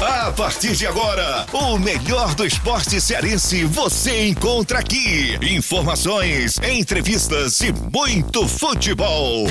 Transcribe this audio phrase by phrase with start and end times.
[0.00, 5.36] A partir de agora, o melhor do esporte cearense você encontra aqui.
[5.42, 9.48] Informações, entrevistas e muito futebol.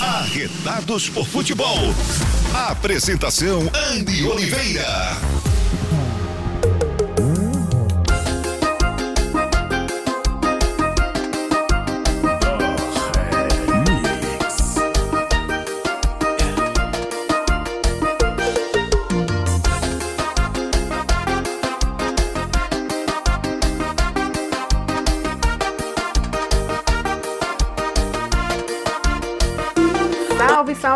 [0.00, 1.94] Arretados por futebol.
[2.54, 5.39] Apresentação Andy Oliveira.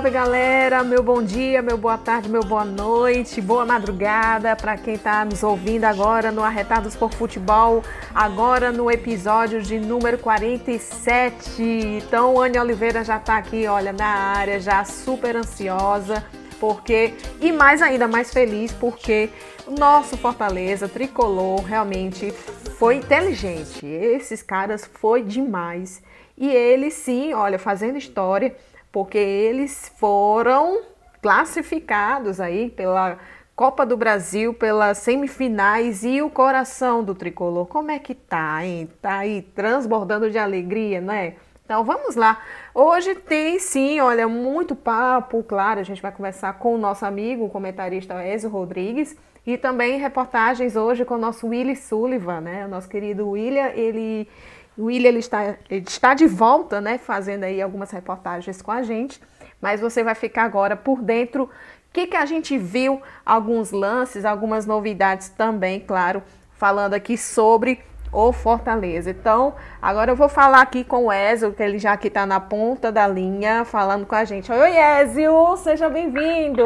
[0.05, 4.95] Salve galera, meu bom dia, meu boa tarde, meu boa noite, boa madrugada para quem
[4.95, 7.83] está nos ouvindo agora no Arretados por Futebol,
[8.15, 11.63] agora no episódio de número 47.
[12.05, 16.23] Então, Anne Oliveira já está aqui, olha, na área, já super ansiosa,
[16.61, 19.31] porque e mais ainda mais feliz porque
[19.79, 22.31] nosso Fortaleza tricolor realmente
[22.79, 23.87] foi inteligente.
[23.87, 26.03] Esses caras foi demais.
[26.37, 28.55] E eles sim, olha, fazendo história
[28.95, 30.83] porque eles foram
[31.21, 33.19] classificados aí pela
[33.57, 37.67] Copa do Brasil, pelas semifinais e o coração do tricolor.
[37.67, 38.89] Como é que tá, hein?
[39.03, 41.35] Tá aí transbordando de alegria, né?
[41.65, 42.41] Então vamos lá.
[42.73, 47.47] Hoje tem sim, olha, muito papo, claro, a gente vai conversar com o nosso amigo,
[47.47, 52.65] o comentarista Ezio Rodrigues, e também reportagens hoje com o nosso Willy Sullivan, né?
[52.65, 54.29] O nosso querido William, ele
[54.77, 58.83] o William ele está, ele está de volta, né, fazendo aí algumas reportagens com a
[58.83, 59.21] gente,
[59.61, 61.45] mas você vai ficar agora por dentro.
[61.45, 61.51] O
[61.93, 68.33] que, que a gente viu, alguns lances, algumas novidades também, claro, falando aqui sobre o
[68.33, 69.11] Fortaleza.
[69.11, 72.41] Então, agora eu vou falar aqui com o Ezio, que ele já aqui está na
[72.41, 74.51] ponta da linha, falando com a gente.
[74.51, 76.65] Oi, Ezio, seja bem-vindo.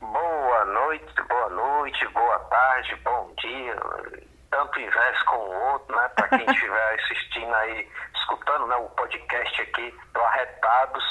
[0.00, 6.08] Boa noite, boa noite, boa tarde, bom dia tanto invés com o outro, né?
[6.16, 11.04] Para quem estiver assistindo aí, escutando né, o podcast aqui do Arretados.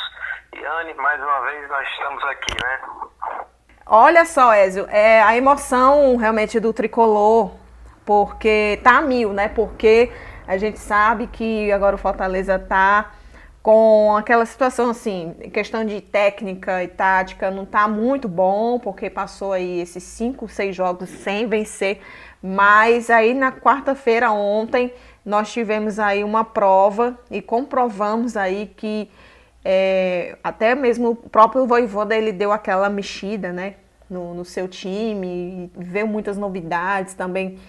[0.54, 2.82] E Anne, mais uma vez nós estamos aqui, né?
[3.86, 7.52] Olha só, Ézio, é a emoção realmente do tricolor,
[8.06, 9.50] porque tá a mil, né?
[9.50, 10.12] Porque
[10.48, 13.12] a gente sabe que agora o Fortaleza tá
[13.62, 19.54] com aquela situação assim, questão de técnica e tática, não tá muito bom, porque passou
[19.54, 22.02] aí esses cinco, seis jogos sem vencer
[22.42, 24.94] mas aí na quarta-feira ontem
[25.26, 29.10] nós tivemos aí uma prova e comprovamos aí que
[29.64, 33.76] é, até mesmo o próprio Voivoda ele deu aquela mexida, né,
[34.10, 37.60] no, no seu time, veio muitas novidades também,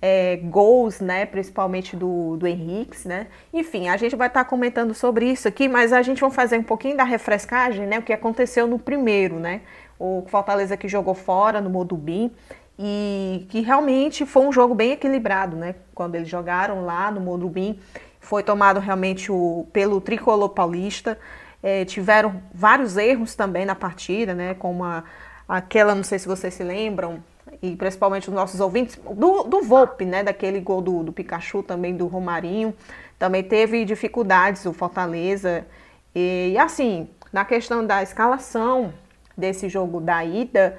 [0.00, 4.94] é, gols, né, principalmente do, do Henrique, né, enfim, a gente vai estar tá comentando
[4.94, 8.12] sobre isso aqui, mas a gente vai fazer um pouquinho da refrescagem, né, o que
[8.12, 9.62] aconteceu no primeiro, né,
[9.98, 12.30] o Fortaleza que jogou fora no Modubim,
[12.78, 15.74] e que realmente foi um jogo bem equilibrado, né?
[15.94, 17.80] Quando eles jogaram lá no Morumbi,
[18.20, 21.18] foi tomado realmente o, pelo tricolor paulista.
[21.60, 24.54] É, tiveram vários erros também na partida, né?
[24.54, 25.02] Como a,
[25.48, 27.22] aquela, não sei se vocês se lembram,
[27.60, 30.22] e principalmente os nossos ouvintes, do, do Volpe, né?
[30.22, 32.72] Daquele gol do, do Pikachu também, do Romarinho.
[33.18, 35.66] Também teve dificuldades o Fortaleza.
[36.14, 38.94] E, e assim, na questão da escalação
[39.36, 40.78] desse jogo da ida,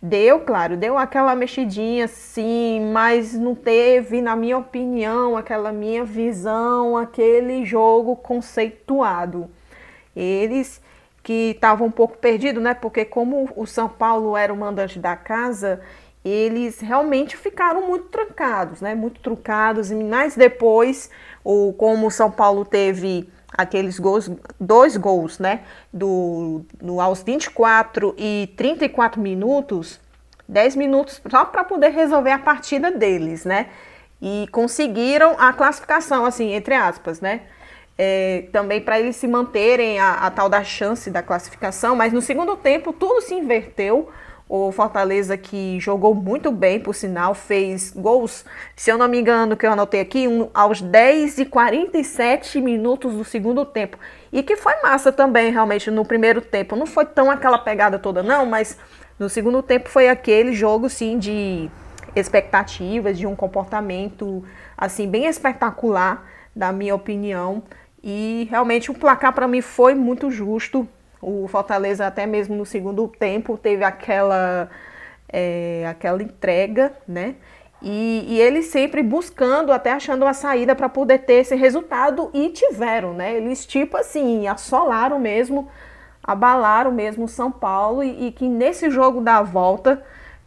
[0.00, 6.96] Deu, claro, deu aquela mexidinha sim, mas não teve, na minha opinião, aquela minha visão,
[6.96, 9.50] aquele jogo conceituado.
[10.14, 10.80] Eles
[11.20, 12.74] que estavam um pouco perdidos, né?
[12.74, 15.80] Porque como o São Paulo era o mandante da casa,
[16.24, 18.94] eles realmente ficaram muito trancados, né?
[18.94, 21.10] Muito trucados, mas depois,
[21.42, 25.62] ou como o São Paulo teve aqueles gols, dois gols, né?
[25.92, 30.00] Do, no, aos 24 e 34 minutos,
[30.48, 33.68] 10 minutos só para poder resolver a partida deles, né?
[34.20, 37.42] E conseguiram a classificação, assim, entre aspas, né?
[37.96, 42.22] É, também para eles se manterem a, a tal da chance da classificação, mas no
[42.22, 44.08] segundo tempo tudo se inverteu.
[44.48, 49.56] O Fortaleza que jogou muito bem, por sinal, fez gols, se eu não me engano,
[49.56, 53.98] que eu anotei aqui, um, aos 10 e 47 minutos do segundo tempo.
[54.32, 56.76] E que foi massa também, realmente, no primeiro tempo.
[56.76, 58.78] Não foi tão aquela pegada toda, não, mas
[59.18, 61.70] no segundo tempo foi aquele jogo, sim, de
[62.16, 64.42] expectativas, de um comportamento,
[64.76, 67.62] assim, bem espetacular, da minha opinião.
[68.02, 70.88] E realmente o placar para mim foi muito justo.
[71.20, 74.68] O Fortaleza, até mesmo no segundo tempo, teve aquela,
[75.28, 77.34] é, aquela entrega, né?
[77.80, 82.48] E, e eles sempre buscando, até achando uma saída para poder ter esse resultado, e
[82.50, 83.36] tiveram, né?
[83.36, 85.68] Eles, tipo assim, assolaram mesmo
[86.28, 90.04] abalaram mesmo o São Paulo e, e que nesse jogo da volta,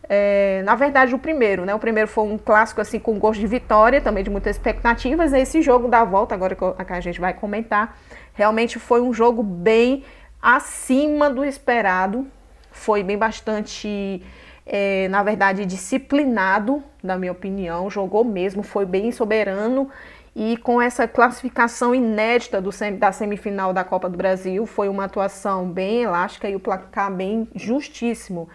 [0.08, 1.74] é, na verdade o primeiro, né?
[1.74, 5.34] O primeiro foi um clássico assim com gosto de vitória, também de muitas expectativas.
[5.34, 7.98] Esse jogo da volta, agora que a gente vai comentar,
[8.36, 10.04] realmente foi um jogo bem
[10.42, 12.28] acima do esperado,
[12.72, 14.24] foi bem bastante
[14.66, 19.90] é, na verdade, disciplinado, na minha opinião, jogou mesmo, foi bem soberano
[20.36, 25.68] e com essa classificação inédita do, da semifinal da Copa do Brasil, foi uma atuação
[25.68, 28.48] bem elástica e o placar bem justíssimo.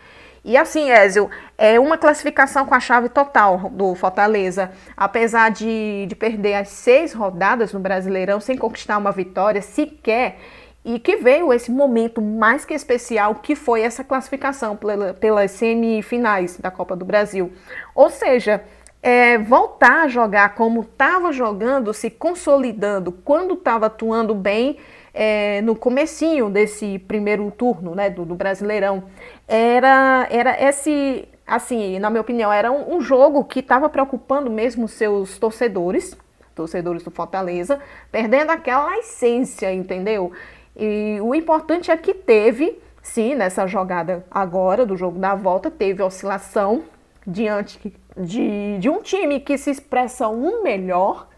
[0.43, 1.29] E assim, Ézio,
[1.59, 4.71] é uma classificação com a chave total do Fortaleza.
[4.97, 10.38] Apesar de, de perder as seis rodadas no Brasileirão sem conquistar uma vitória sequer,
[10.87, 16.59] e que veio esse momento mais que especial, que foi essa classificação pela, pelas semifinais
[16.59, 17.53] da Copa do Brasil.
[17.93, 18.62] Ou seja,
[19.03, 24.77] é, voltar a jogar como estava jogando, se consolidando, quando estava atuando bem
[25.12, 29.03] é, no comecinho desse primeiro turno né, do, do, Brasileirão,
[29.49, 34.87] era, era esse, assim, na minha opinião, era um, um jogo que estava preocupando mesmo
[34.87, 36.17] seus torcedores,
[36.55, 37.81] torcedores do Fortaleza,
[38.12, 40.33] perdendo aquela essência, entendeu?
[40.76, 46.02] E o importante é que teve, sim, nessa jogada agora do jogo da volta, teve
[46.02, 46.84] oscilação
[47.26, 51.28] diante de, de um time que se expressa um melhor,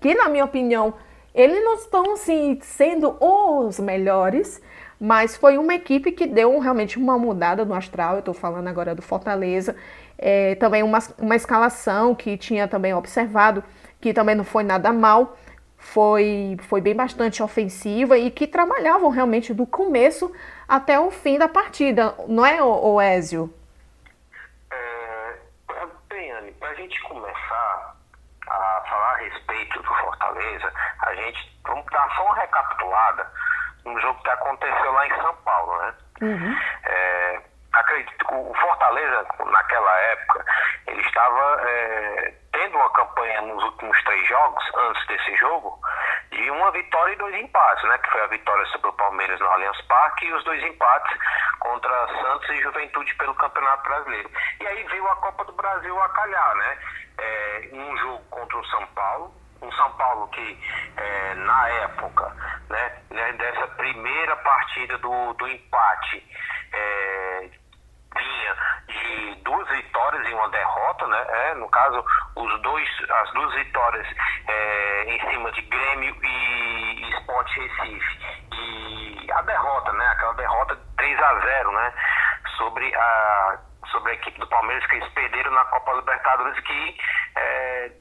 [0.00, 0.94] que na minha opinião,
[1.34, 4.60] eles não estão assim, sendo os melhores,
[5.00, 8.14] mas foi uma equipe que deu realmente uma mudada no astral.
[8.14, 9.74] Eu estou falando agora do Fortaleza.
[10.16, 13.64] É, também uma, uma escalação que tinha também observado,
[14.00, 15.36] que também não foi nada mal
[15.92, 20.34] foi, foi bem bastante ofensiva e que trabalhavam realmente do começo
[20.66, 23.52] até o fim da partida, não é, Oésio?
[24.70, 25.34] É,
[26.08, 27.96] bem, para a gente começar
[28.48, 30.72] a falar a respeito do Fortaleza,
[31.02, 33.26] a gente vamos dar só uma recapitulada
[33.84, 35.94] no jogo que aconteceu lá em São Paulo, né?
[36.22, 36.56] Uhum.
[36.84, 37.31] É,
[37.72, 40.44] acredito que o Fortaleza, naquela época,
[40.86, 45.78] ele estava é, tendo uma campanha nos últimos três jogos, antes desse jogo,
[46.30, 47.98] de uma vitória e dois empates, né?
[47.98, 51.18] Que foi a vitória sobre o Palmeiras no Allianz Parque e os dois empates
[51.60, 54.30] contra Santos e Juventude pelo Campeonato Brasileiro.
[54.60, 56.78] E aí veio a Copa do Brasil a calhar, né?
[57.18, 60.58] É, um jogo contra o São Paulo, um São Paulo que
[60.96, 62.34] é, na época,
[62.68, 66.26] né, né, dessa primeira partida do, do empate,
[66.72, 67.50] é,
[68.16, 68.56] vinha
[68.88, 71.26] de duas vitórias e uma derrota, né?
[71.28, 72.04] É, no caso,
[72.36, 74.06] os dois, as duas vitórias
[74.48, 78.18] é, em cima de Grêmio e Sport Recife.
[78.52, 80.06] E a derrota, né?
[80.08, 81.92] Aquela derrota 3 a 0 né?
[82.56, 83.58] Sobre a,
[83.90, 86.96] sobre a equipe do Palmeiras que eles perderam na Copa Libertadores que
[87.36, 87.92] é,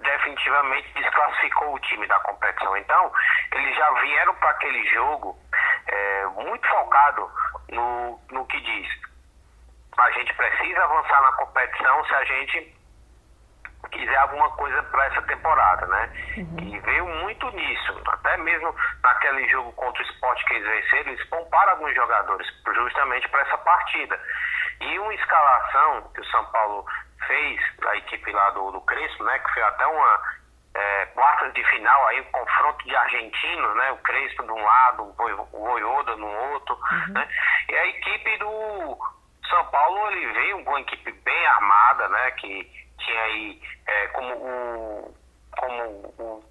[0.00, 2.76] definitivamente desclassificou o time da competição.
[2.76, 3.12] Então,
[3.52, 5.38] eles já vieram para aquele jogo
[5.86, 7.30] é, muito focado
[7.70, 9.05] no, no que diz
[9.98, 12.76] a gente precisa avançar na competição se a gente
[13.90, 16.12] quiser alguma coisa para essa temporada, né?
[16.36, 16.58] Uhum.
[16.58, 21.24] E veio muito nisso, até mesmo naquele jogo contra o esporte que eles venceram, eles
[21.28, 24.20] pouparam alguns jogadores justamente para essa partida.
[24.80, 26.84] E uma escalação que o São Paulo
[27.26, 29.38] fez, a equipe lá do, do Crespo, né?
[29.38, 30.20] Que foi até uma
[30.74, 33.92] é, quartas de final aí, um confronto de argentinos, né?
[33.92, 37.12] O Crespo de um lado, o Voivoda no outro, uhum.
[37.14, 37.28] né?
[37.68, 38.98] E a equipe do
[39.48, 42.30] são Paulo ele veio com uma equipe bem armada, né?
[42.32, 45.14] Que tinha aí é, como o
[45.56, 45.82] como
[46.18, 46.44] o,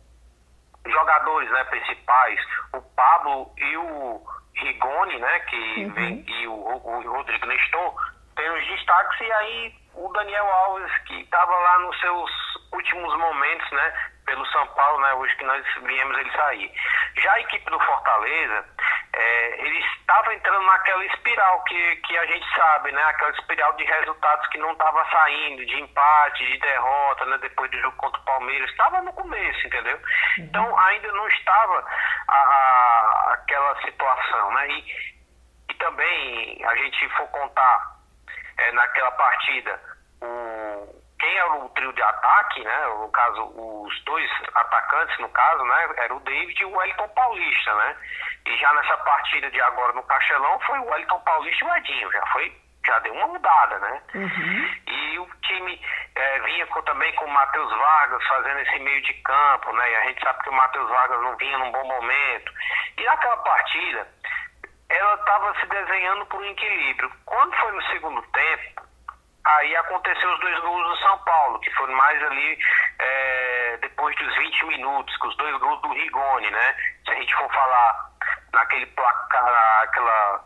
[0.86, 2.40] jogadores né, principais,
[2.74, 4.22] o Pablo e o
[4.56, 5.40] Rigoni, né?
[5.42, 5.94] Que uhum.
[5.94, 11.22] vem, e o, o Rodrigo Nestor, tem os destaques e aí o Daniel Alves, que
[11.22, 12.32] estava lá nos seus
[12.74, 13.94] últimos momentos, né?
[14.26, 15.14] Pelo São Paulo, né?
[15.14, 16.72] Hoje que nós viemos ele sair.
[17.18, 18.66] Já a equipe do Fortaleza,
[19.14, 23.04] é, ele estava entrando naquela espiral que, que a gente sabe, né?
[23.04, 27.38] Aquela espiral de resultados que não estava saindo, de empate, de derrota, né?
[27.38, 28.70] Depois do jogo contra o Palmeiras.
[28.72, 29.96] Estava no começo, entendeu?
[29.96, 30.44] Uhum.
[30.46, 31.86] Então ainda não estava
[32.28, 34.68] a, a, aquela situação, né?
[34.70, 34.86] E,
[35.70, 37.96] e também a gente for contar
[38.58, 39.80] é, naquela partida
[40.22, 40.55] o
[41.26, 42.86] quem era o trio de ataque, né?
[43.00, 45.90] No caso, os dois atacantes, no caso, né?
[45.98, 47.96] Era o David e o Wellington Paulista, né?
[48.46, 52.12] E já nessa partida de agora no Castelão foi o Wellington Paulista e o Edinho,
[52.12, 52.56] já foi,
[52.86, 54.02] já deu uma mudada, né?
[54.14, 54.76] Uhum.
[54.86, 55.82] E o time
[56.16, 59.92] é, vinha com, também com o Matheus Vargas fazendo esse meio de campo, né?
[59.92, 62.54] E a gente sabe que o Matheus Vargas não vinha num bom momento.
[62.98, 64.08] E naquela partida,
[64.90, 67.12] ela estava se desenhando por um equilíbrio.
[67.26, 68.85] Quando foi no segundo tempo,
[69.46, 72.58] aí aconteceu os dois gols do São Paulo, que foram mais ali
[73.00, 76.76] é, depois dos 20 minutos, com os dois gols do Rigoni, né?
[77.06, 78.10] Se a gente for falar
[78.54, 80.44] naquele placar, aquela,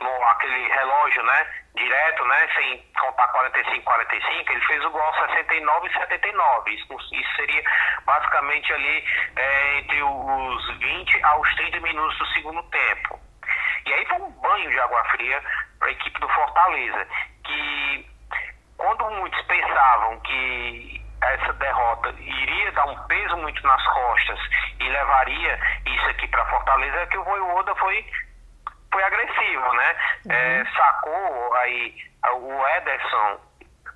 [0.00, 1.46] no, aquele relógio, né?
[1.74, 2.48] Direto, né?
[2.54, 6.70] Sem contar 45, 45, ele fez o gol 69 e 79.
[6.74, 7.62] Isso, isso seria
[8.04, 9.04] basicamente ali
[9.36, 13.24] é, entre os 20 aos 30 minutos do segundo tempo.
[13.86, 15.42] E aí foi um banho de água fria
[15.78, 17.06] para a equipe do Fortaleza,
[17.44, 18.10] que
[18.76, 24.38] quando muitos pensavam que essa derrota iria dar um peso muito nas costas
[24.80, 28.04] e levaria isso aqui para Fortaleza, é que o Voivoda foi
[28.92, 29.96] foi agressivo, né?
[30.26, 30.32] Uhum.
[30.32, 31.94] É, sacou aí
[32.32, 33.40] o Ederson,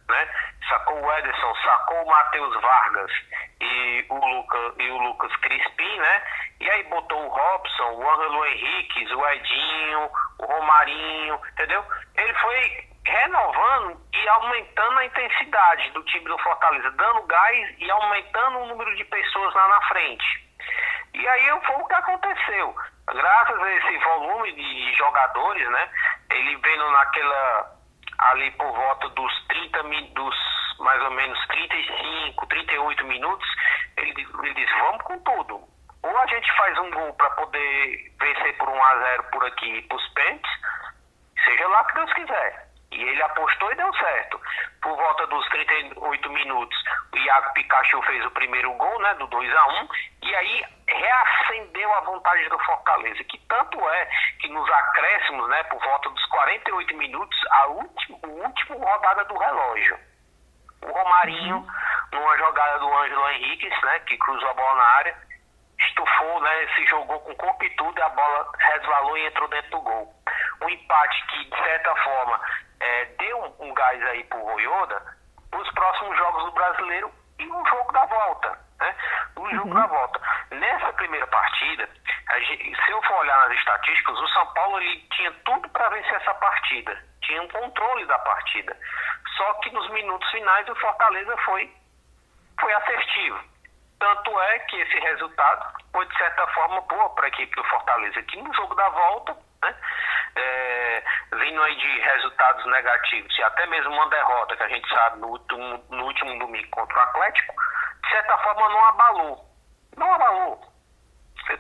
[0.09, 0.29] né?
[0.69, 3.13] Sacou o Ederson, sacou o Matheus Vargas
[3.61, 6.23] e o, Luca, e o Lucas Crispim, né?
[6.61, 11.85] E aí botou o Robson, o Ângelo Henriques, o Edinho, o Romarinho, entendeu?
[12.17, 18.59] Ele foi renovando e aumentando a intensidade do time do Fortaleza, dando gás e aumentando
[18.59, 20.49] o número de pessoas lá na frente.
[21.15, 22.75] E aí foi o que aconteceu.
[23.07, 25.89] Graças a esse volume de jogadores, né?
[26.31, 27.79] Ele vendo naquela
[28.19, 29.68] ali por volta dos 30 dos
[30.89, 33.47] mais ou menos 35, 38 minutos,
[33.99, 35.61] ele, ele disse, vamos com tudo.
[36.03, 39.83] Ou a gente faz um gol para poder vencer por 1 a 0 por aqui
[39.83, 40.51] para os pentes,
[41.45, 42.69] seja lá que Deus quiser.
[42.91, 44.41] E ele apostou e deu certo.
[44.81, 46.79] Por volta dos 38 minutos,
[47.13, 49.89] o Iago Pikachu fez o primeiro gol, né, do 2 a 1
[50.23, 54.07] e aí reacendeu a vontade do Fortaleza, que tanto é
[54.41, 60.09] que nos acréscimos, né, por volta dos 48 minutos, a última, última rodada do relógio.
[60.83, 61.67] O Romarinho,
[62.13, 65.17] numa jogada do Ângelo Henrique, né, que cruzou a bola na área,
[65.79, 69.71] estufou, né, se jogou com corpo e tudo, e a bola resvalou e entrou dentro
[69.71, 70.15] do gol.
[70.63, 72.41] Um empate que, de certa forma,
[72.81, 75.19] é, deu um, um gás aí pro Royoda
[75.57, 78.68] os próximos jogos do brasileiro e um jogo da volta.
[78.81, 78.95] Né?
[79.37, 79.75] Jogo uhum.
[79.75, 80.21] da volta.
[80.51, 81.89] Nessa primeira partida,
[82.41, 86.15] gente, se eu for olhar nas estatísticas, o São Paulo ele tinha tudo para vencer
[86.15, 87.05] essa partida.
[87.23, 88.77] Tinha um controle da partida.
[89.37, 91.73] Só que nos minutos finais o Fortaleza foi,
[92.61, 93.41] foi assertivo.
[93.99, 98.23] Tanto é que esse resultado foi, de certa forma, boa para a equipe do Fortaleza,
[98.23, 99.75] que no jogo da volta, né,
[100.37, 101.03] é,
[101.35, 105.39] vindo aí de resultados negativos e até mesmo uma derrota, que a gente sabe no
[105.91, 107.55] no último domingo contra o Atlético,
[108.03, 109.45] de certa forma não abalou.
[109.97, 110.61] Não abalou.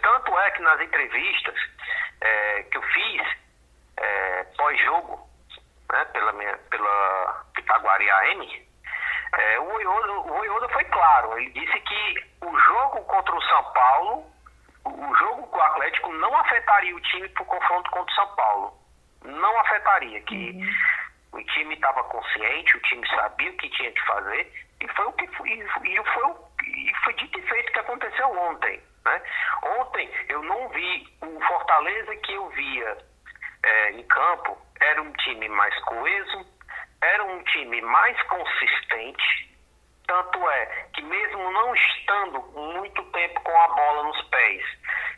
[0.02, 1.56] Tanto é que nas entrevistas
[2.20, 3.22] é, que eu fiz
[3.96, 5.28] é, pós-jogo,
[5.92, 8.68] né, pela, minha, pela Pitaguari AM,
[9.32, 11.38] é, o, Oioda, o Oioda foi claro.
[11.38, 14.26] Ele disse que o jogo contra o São Paulo,
[14.84, 18.34] o jogo com o Atlético não afetaria o time para o confronto contra o São
[18.36, 18.78] Paulo.
[19.24, 20.20] Não afetaria.
[20.22, 20.50] Que
[21.32, 21.40] uhum.
[21.40, 24.67] o time estava consciente, o time sabia o que tinha que fazer.
[24.80, 28.80] E foi o que foi, e foi, e foi dito e feito que aconteceu ontem.
[29.04, 29.22] Né?
[29.80, 32.98] Ontem eu não vi o Fortaleza que eu via
[33.64, 36.46] é, em campo, era um time mais coeso,
[37.00, 39.56] era um time mais consistente,
[40.06, 44.64] tanto é que mesmo não estando muito tempo com a bola nos pés,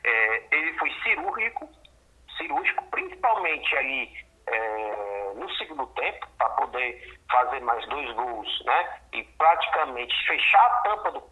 [0.05, 1.69] é, ele foi cirúrgico,
[2.37, 4.13] cirúrgico, principalmente ali
[4.47, 9.01] é, no segundo tempo, para poder fazer mais dois gols, né?
[9.13, 11.23] E praticamente fechar a tampa do,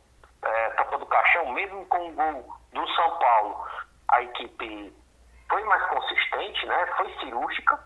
[0.42, 3.66] é, tampa do caixão, mesmo com o gol do São Paulo,
[4.08, 4.92] a equipe
[5.48, 6.86] foi mais consistente, né?
[6.96, 7.78] Foi cirúrgica.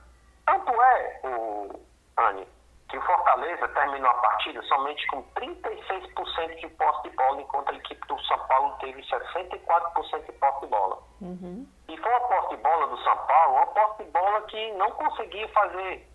[0.46, 1.80] Tanto é, o,
[2.18, 2.46] Anne,
[2.92, 7.74] que o Fortaleza terminou a partida somente com 36% de posse de bola, enquanto a
[7.74, 10.98] equipe do São Paulo teve 64% de posse de bola.
[11.22, 11.66] Uhum.
[11.88, 14.90] E foi uma posse de bola do São Paulo, uma posse de bola que não
[14.90, 16.06] conseguia fazer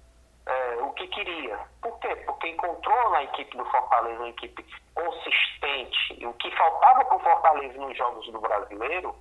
[0.45, 1.59] é, o que queria.
[1.81, 2.15] Por quê?
[2.27, 6.13] Porque encontrou na equipe do Fortaleza uma equipe consistente.
[6.21, 9.15] E o que faltava para o Fortaleza nos jogos do brasileiro,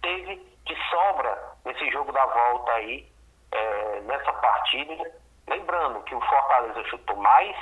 [0.00, 3.06] teve de sobra nesse jogo da volta aí,
[3.52, 7.56] é, nessa partida Lembrando que o Fortaleza chutou mais,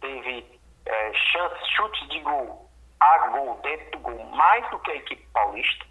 [0.00, 2.70] teve é, chances, chutes de gol
[3.00, 5.84] a gol dentro do gol mais do que a equipe paulista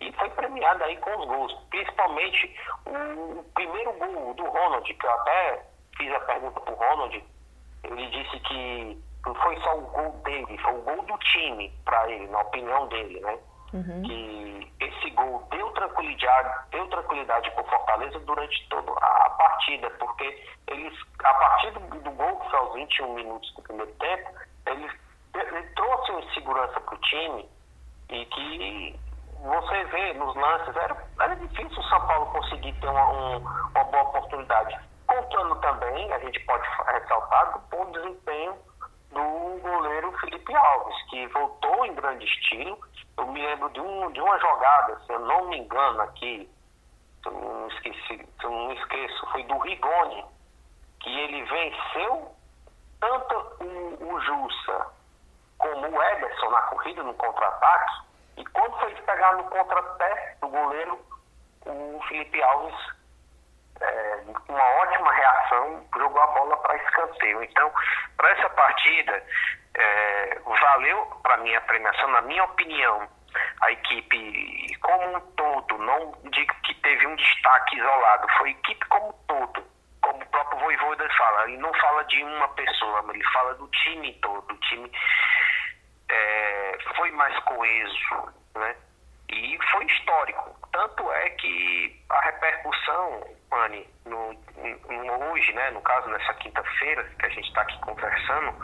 [0.00, 2.56] e foi premiado aí com os gols, principalmente
[2.86, 7.24] o, o primeiro gol do Ronald, que eu até fiz a pergunta para o Ronald,
[7.84, 12.10] ele disse que não foi só o gol dele, foi o gol do time para
[12.10, 13.38] ele, na opinião dele, né?
[13.72, 14.02] Uhum.
[14.02, 20.44] Que esse gol deu tranquilidade, deu tranquilidade para o Fortaleza durante toda a partida, porque
[20.66, 24.30] eles, a partir do, do gol, que foi aos 21 minutos do primeiro tempo,
[24.66, 24.90] ele,
[25.34, 27.48] ele trouxe uma segurança para o time
[28.10, 29.00] e que
[29.42, 33.84] você vê nos lances, era, era difícil o São Paulo conseguir ter uma, um, uma
[33.84, 34.78] boa oportunidade.
[35.06, 38.56] Contando também, a gente pode ressaltar, do bom desempenho
[39.10, 42.78] do goleiro Felipe Alves, que voltou em grande estilo.
[43.18, 46.48] Eu me lembro de, um, de uma jogada, se eu não me engano aqui,
[47.22, 50.24] se eu não, esqueci, se eu não esqueço, foi do Rigoni,
[51.00, 52.34] que ele venceu
[53.00, 54.86] tanto o, o Jussa
[55.58, 58.02] como o Ederson na corrida, no contra-ataque,
[58.36, 60.98] e quando foi pegar no contra-pé do goleiro,
[61.66, 62.99] o Felipe Alves,
[63.80, 67.42] é, uma ótima reação, jogou a bola para escanteio.
[67.42, 67.72] Então,
[68.16, 69.22] para essa partida,
[69.74, 73.08] é, valeu para mim a premiação, na minha opinião,
[73.62, 79.08] a equipe como um todo, não digo que teve um destaque isolado, foi equipe como
[79.08, 79.64] um todo,
[80.02, 84.12] como o próprio Voivoda fala, ele não fala de uma pessoa, ele fala do time
[84.14, 84.90] todo, o time
[86.08, 88.74] é, foi mais coeso, né?
[89.32, 90.56] E foi histórico.
[90.72, 97.26] Tanto é que a repercussão, Anne, no, no, hoje, né, no caso nessa quinta-feira que
[97.26, 98.54] a gente está aqui conversando,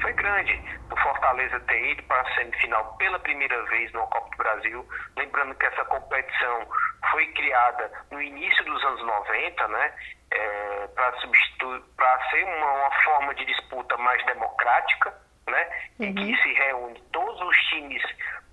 [0.00, 0.60] foi grande.
[0.90, 4.88] O Fortaleza ter ido para a semifinal pela primeira vez no Copa do Brasil.
[5.16, 6.68] Lembrando que essa competição
[7.10, 9.94] foi criada no início dos anos 90, né,
[10.30, 15.14] é, para ser uma, uma forma de disputa mais democrática
[15.48, 15.68] né?
[15.98, 16.06] Uhum.
[16.06, 16.36] Em que uhum.
[16.36, 18.02] se reúne todos os times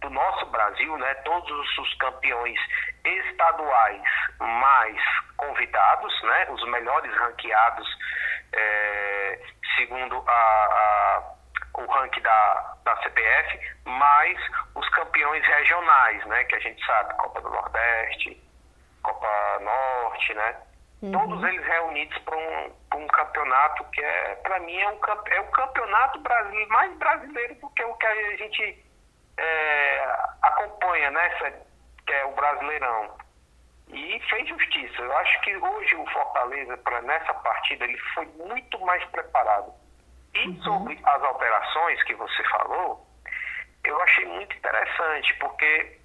[0.02, 1.14] do nosso Brasil, né?
[1.26, 2.60] Todos os campeões
[3.04, 4.02] estaduais
[4.40, 4.98] mais
[5.38, 6.48] convidados, né?
[6.50, 7.88] Os melhores ranqueados
[8.54, 9.40] é,
[9.76, 14.38] segundo a, a, o ranking da, da CPF, mais
[14.76, 16.44] os campeões regionais, né?
[16.46, 18.42] Que a gente sabe, Copa do Nordeste,
[19.04, 20.56] Copa Norte, né?
[21.02, 21.12] Uhum.
[21.12, 25.52] Todos eles reunidos para um, um campeonato que é, para mim, é um, é um
[25.52, 28.86] campeonato brasileiro, mais brasileiro do que o que a gente
[29.38, 31.30] é, acompanha, né?
[32.06, 33.18] Que é o Brasileirão.
[33.88, 35.02] E fez justiça.
[35.02, 39.74] Eu acho que hoje o Fortaleza, pra, nessa partida, ele foi muito mais preparado.
[40.34, 40.62] E uhum.
[40.64, 43.08] sobre as alterações que você falou,
[43.86, 45.98] eu achei muito interessante, porque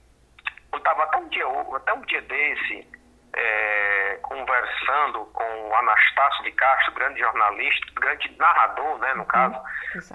[0.73, 1.45] eu estava até um dia,
[1.77, 3.04] até um dia desse
[3.37, 9.61] é, conversando com o Anastácio de Castro, grande jornalista, grande narrador, né, no uhum, caso,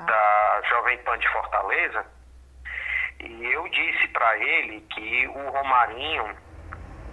[0.06, 2.06] da Jovem Pan de Fortaleza,
[3.20, 6.36] e eu disse para ele que o Romarinho,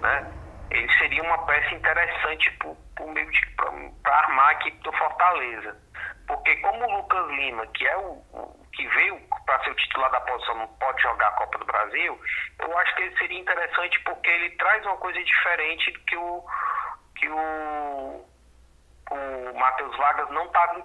[0.00, 0.32] né,
[0.70, 5.76] ele seria uma peça interessante para armar a equipe do Fortaleza.
[6.26, 10.10] Porque como o Lucas Lima, que é o, o que veio para ser o titular
[10.10, 12.20] da posição, não pode jogar a Copa do Brasil,
[12.58, 16.44] eu acho que ele seria interessante porque ele traz uma coisa diferente que o
[17.16, 18.26] que o,
[19.10, 20.84] o Matheus Vargas não estava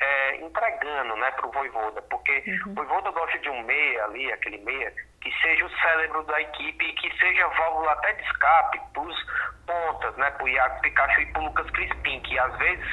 [0.00, 2.72] é, entregando né, para o Voivoda, porque uhum.
[2.72, 6.84] o Voivoda gosta de um meia ali, aquele meia, que seja o cérebro da equipe
[6.84, 9.26] e que seja válvula até de escape para os
[9.66, 12.86] pontas, né, para o Iago Pikachu e para o Lucas Crispim, que às vezes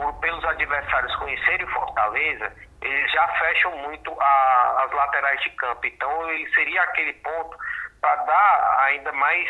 [0.00, 5.86] por, pelos adversários conhecerem Fortaleza, eles já fecham muito a, as laterais de campo.
[5.86, 7.56] Então ele seria aquele ponto
[8.00, 9.46] para dar ainda mais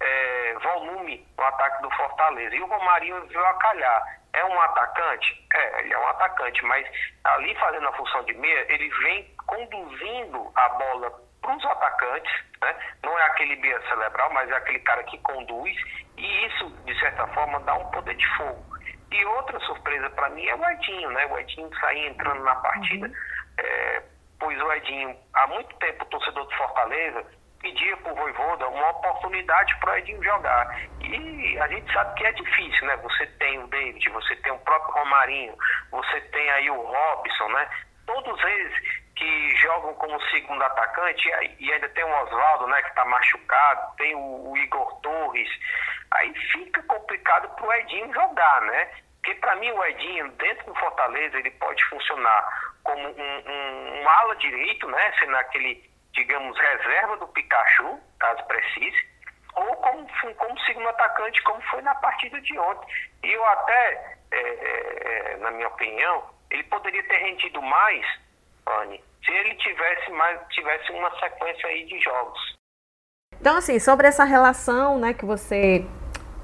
[0.00, 2.54] é, volume no ataque do Fortaleza.
[2.56, 4.02] E o Romarinho veio a calhar.
[4.32, 5.46] É um atacante?
[5.54, 6.86] É, ele é um atacante, mas
[7.24, 11.12] ali fazendo a função de meia, ele vem conduzindo a bola
[11.42, 12.74] para os atacantes, né?
[13.02, 15.76] não é aquele meia cerebral, mas é aquele cara que conduz,
[16.16, 18.71] e isso, de certa forma, dá um poder de fogo.
[19.12, 21.26] E outra surpresa para mim é o Edinho, né?
[21.26, 23.14] O Edinho sair entrando na partida, uhum.
[23.58, 24.02] é,
[24.40, 27.24] pois o Edinho, há muito tempo, o torcedor do Fortaleza
[27.60, 30.80] pedia para o Voivoda uma oportunidade para o Edinho jogar.
[31.00, 32.96] E a gente sabe que é difícil, né?
[32.96, 35.56] Você tem o David, você tem o próprio Romarinho,
[35.90, 37.68] você tem aí o Robson, né?
[38.06, 43.04] Todos eles que jogam como segundo atacante, e ainda tem o Oswaldo, né, que está
[43.04, 45.48] machucado, tem o, o Igor Torres,
[46.12, 48.90] aí fica complicado para o Edinho jogar, né?
[49.22, 54.08] Porque para mim o Edinho, dentro do Fortaleza, ele pode funcionar como um, um, um
[54.08, 55.12] ala direito, né?
[55.18, 59.12] Sendo aquele, digamos, reserva do Pikachu, caso precise,
[59.54, 62.88] ou como, como segundo atacante, como foi na partida de ontem.
[63.22, 68.04] E eu até, é, é, é na minha opinião, ele poderia ter rendido mais,
[69.24, 72.40] Se ele tivesse mais, tivesse uma sequência aí de jogos.
[73.40, 75.84] Então, assim, sobre essa relação, né, que você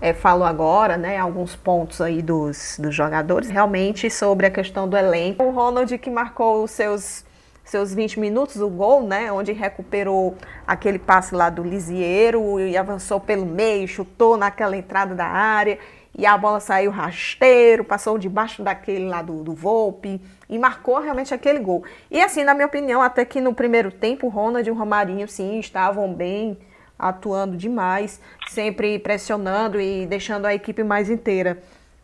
[0.01, 4.97] é, falou agora, né, alguns pontos aí dos, dos jogadores, realmente sobre a questão do
[4.97, 5.43] elenco.
[5.43, 7.25] O Ronald que marcou os seus,
[7.65, 13.21] seus 20 minutos, o gol, né, onde recuperou aquele passe lá do Lisieiro e avançou
[13.21, 15.79] pelo meio, chutou naquela entrada da área
[16.19, 21.33] e a bola saiu rasteiro, passou debaixo daquele lá do, do Volpe e marcou realmente
[21.33, 21.85] aquele gol.
[22.11, 25.61] E assim, na minha opinião, até que no primeiro tempo Ronald e o Romarinho, sim,
[25.61, 26.59] estavam bem
[26.99, 31.63] atuando demais, sempre pressionando e deixando a equipe mais inteira.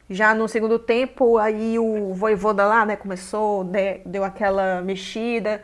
[0.08, 3.68] Já no segundo tempo, aí o Voivoda lá, né, começou,
[4.06, 5.60] deu aquela mexida.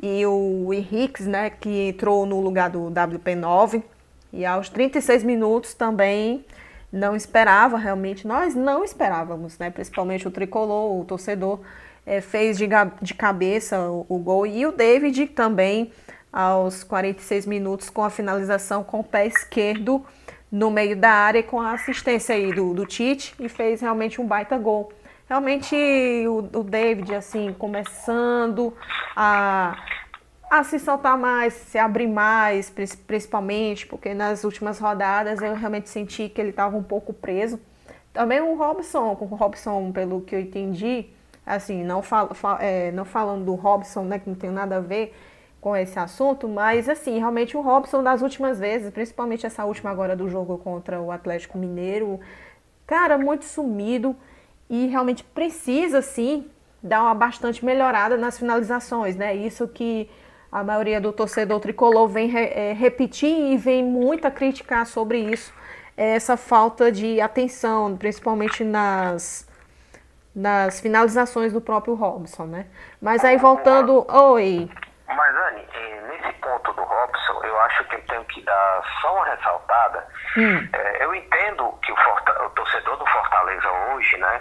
[0.00, 3.82] E o Henrique, né, que entrou no lugar do WP9.
[4.32, 6.44] E aos 36 minutos também
[6.94, 11.60] não esperava realmente, nós não esperávamos, né, principalmente o tricolor, o torcedor,
[12.06, 12.68] é, fez de,
[13.02, 14.46] de cabeça o, o, gol.
[14.46, 15.90] E o David também,
[16.32, 20.04] aos 46 minutos, com a finalização com o pé esquerdo
[20.50, 24.26] no meio da área com a assistência aí do, do Tite e fez realmente um
[24.26, 24.92] baita gol.
[25.28, 25.74] Realmente
[26.28, 28.72] o, o David, assim, começando
[29.16, 29.76] a,
[30.58, 32.72] a se soltar mais, se abrir mais,
[33.06, 37.58] principalmente, porque nas últimas rodadas eu realmente senti que ele estava um pouco preso.
[38.12, 41.06] Também o Robson, com o Robson, pelo que eu entendi,
[41.44, 44.80] assim, não, fal, fal é, não falando do Robson, né, que não tem nada a
[44.80, 45.12] ver,
[45.60, 50.14] com esse assunto, mas assim, realmente o Robson das últimas vezes, principalmente essa última agora
[50.14, 52.20] do jogo contra o Atlético Mineiro,
[52.86, 54.14] cara, muito sumido
[54.70, 56.46] e realmente precisa sim
[56.82, 59.34] dar uma bastante melhorada nas finalizações, né?
[59.34, 60.08] Isso que
[60.54, 65.52] a maioria do torcedor tricolor vem é, repetir e vem muito a criticar sobre isso,
[65.96, 69.52] é essa falta de atenção, principalmente nas
[70.34, 72.66] nas finalizações do próprio Robson, né?
[73.00, 74.68] Mas aí voltando, oi.
[75.06, 79.14] Mas, Anne, eh, nesse ponto do Robson, eu acho que eu tenho que dar só
[79.14, 80.04] uma ressaltada.
[80.36, 80.68] Hum.
[80.72, 84.40] É, eu entendo que o, o, torcedor do Fortaleza hoje, né,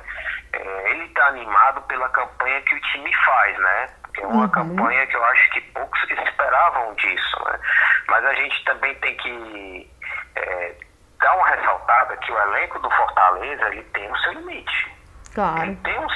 [0.53, 3.89] é, ele está animado pela campanha que o time faz, né?
[4.13, 4.49] Que é uma uhum.
[4.49, 7.59] campanha que eu acho que poucos esperavam disso, né?
[8.07, 9.91] Mas a gente também tem que
[10.35, 10.75] é,
[11.19, 14.93] dar uma ressaltada que o elenco do Fortaleza, ele tem o seu limite.
[15.33, 15.63] Claro.
[15.63, 16.07] Ele tem, um,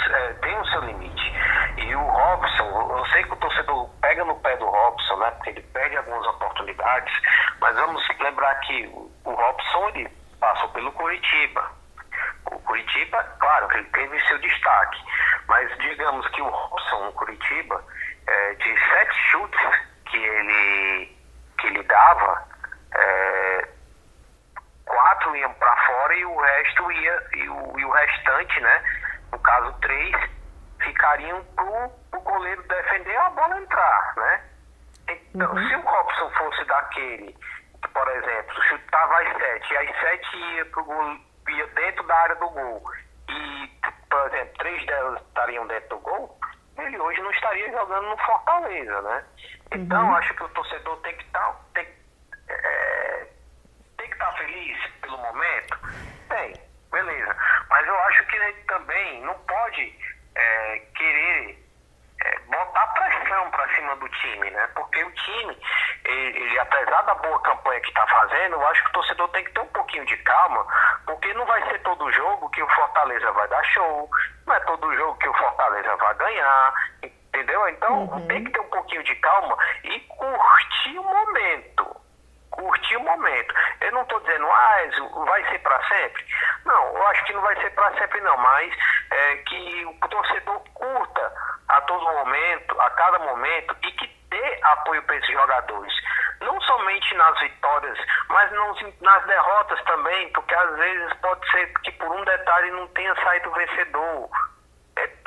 [0.41, 1.33] tem o seu limite.
[1.77, 5.31] E o Robson, eu sei que o torcedor pega no pé do Robson, né?
[5.31, 7.13] Porque ele perde algumas oportunidades,
[7.59, 8.85] mas vamos lembrar que
[9.23, 11.71] o Robson ele passou pelo Curitiba.
[12.51, 15.03] O Curitiba, claro, ele teve seu destaque,
[15.47, 17.83] mas digamos que o Robson no Curitiba,
[18.27, 21.17] é, de sete chutes que ele,
[21.59, 22.47] que ele dava,
[22.95, 23.67] é,
[24.85, 28.83] quatro iam para fora e o resto ia, e o, e o restante, né?
[29.31, 30.15] No caso, três
[30.79, 34.41] ficariam para o goleiro defender a bola entrar, né?
[35.09, 35.67] Então, uhum.
[35.67, 37.35] se o Robson fosse daquele
[37.81, 41.17] que, por exemplo, chutava as sete e as sete ia, pro gol,
[41.57, 42.83] ia dentro da área do gol
[43.29, 43.71] e,
[44.09, 46.39] por exemplo, três delas estariam dentro do gol,
[46.77, 49.25] ele hoje não estaria jogando no Fortaleza, né?
[49.71, 50.15] Então, uhum.
[50.15, 51.87] acho que o torcedor tem que estar tá, tem,
[52.47, 53.27] é,
[53.97, 55.79] tem que estar tá feliz pelo momento.
[56.29, 56.53] Tem,
[56.91, 57.35] beleza.
[57.69, 59.99] Mas eu acho que ele também não pode
[60.35, 61.56] é, querer
[62.47, 64.67] botar pressão para cima do time, né?
[64.75, 65.57] Porque o time,
[66.05, 69.43] ele, ele apesar da boa campanha que está fazendo, eu acho que o torcedor tem
[69.43, 70.65] que ter um pouquinho de calma,
[71.05, 74.09] porque não vai ser todo jogo que o Fortaleza vai dar show,
[74.45, 77.67] não é todo jogo que o Fortaleza vai ganhar, entendeu?
[77.69, 78.27] Então uhum.
[78.27, 82.06] tem que ter um pouquinho de calma e curtir o momento
[82.57, 83.53] curtir o momento.
[83.81, 84.77] Eu não estou dizendo, ah,
[85.25, 86.25] vai ser para sempre.
[86.65, 88.73] Não, eu acho que não vai ser para sempre não, mas
[89.11, 91.33] é, que o torcedor curta
[91.69, 95.93] a todo momento, a cada momento, e que dê apoio para esses jogadores.
[96.41, 97.97] Não somente nas vitórias,
[98.29, 98.51] mas
[99.01, 103.51] nas derrotas também, porque às vezes pode ser que por um detalhe não tenha saído
[103.51, 104.29] vencedor.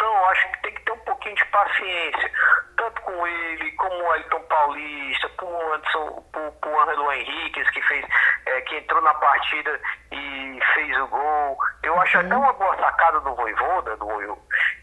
[0.01, 2.33] Então, acho que tem que ter um pouquinho de paciência,
[2.75, 6.25] tanto com ele, como o Elton Paulista, com o Anderson,
[6.63, 8.07] com, o Angelo Henriquez, que fez,
[8.47, 9.79] é, que entrou na partida
[10.11, 11.59] e fez o gol.
[11.83, 14.09] Eu acho até uma boa sacada do Voivoda, do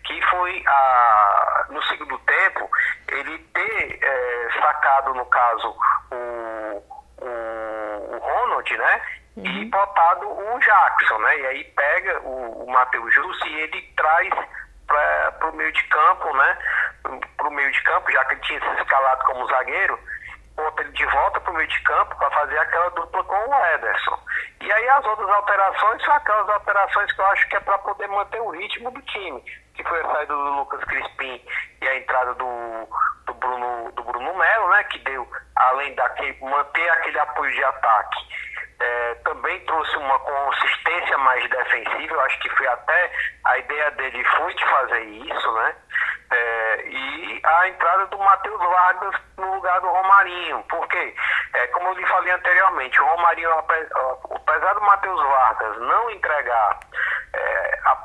[0.03, 2.69] que foi a, no segundo tempo,
[3.07, 5.75] ele ter é, sacado, no caso,
[6.11, 6.83] o,
[7.25, 9.01] o, o Ronald, né?
[9.35, 9.45] Uhum.
[9.45, 11.39] E botado o Jackson, né?
[11.39, 14.29] E aí pega o, o Matheus Justo e ele traz
[14.87, 16.57] para o meio de campo, né?
[17.37, 19.99] Para o meio de campo, já que ele tinha se escalado como zagueiro,
[20.55, 23.65] bota ele de volta para o meio de campo para fazer aquela dupla com o
[23.73, 24.19] Ederson.
[24.61, 28.07] E aí as outras alterações são aquelas alterações que eu acho que é para poder
[28.07, 29.41] manter o ritmo do time,
[29.75, 31.45] que foi a saída do Lucas Crispim
[31.81, 32.89] e a entrada do,
[33.27, 34.83] do Bruno do Bruno Melo, né?
[34.85, 38.46] Que deu, além daquele, manter aquele apoio de ataque
[38.79, 42.13] é, também trouxe uma consistência mais defensiva.
[42.13, 43.11] Eu acho que foi até
[43.45, 45.75] a ideia dele foi de fazer isso, né?
[46.29, 51.15] É, e a entrada do Matheus Vargas no lugar do Romarinho, porque,
[51.53, 56.79] é, como eu lhe falei anteriormente, o Romarinho, apesar do Matheus Vargas não entregar
[57.33, 57.97] é, a,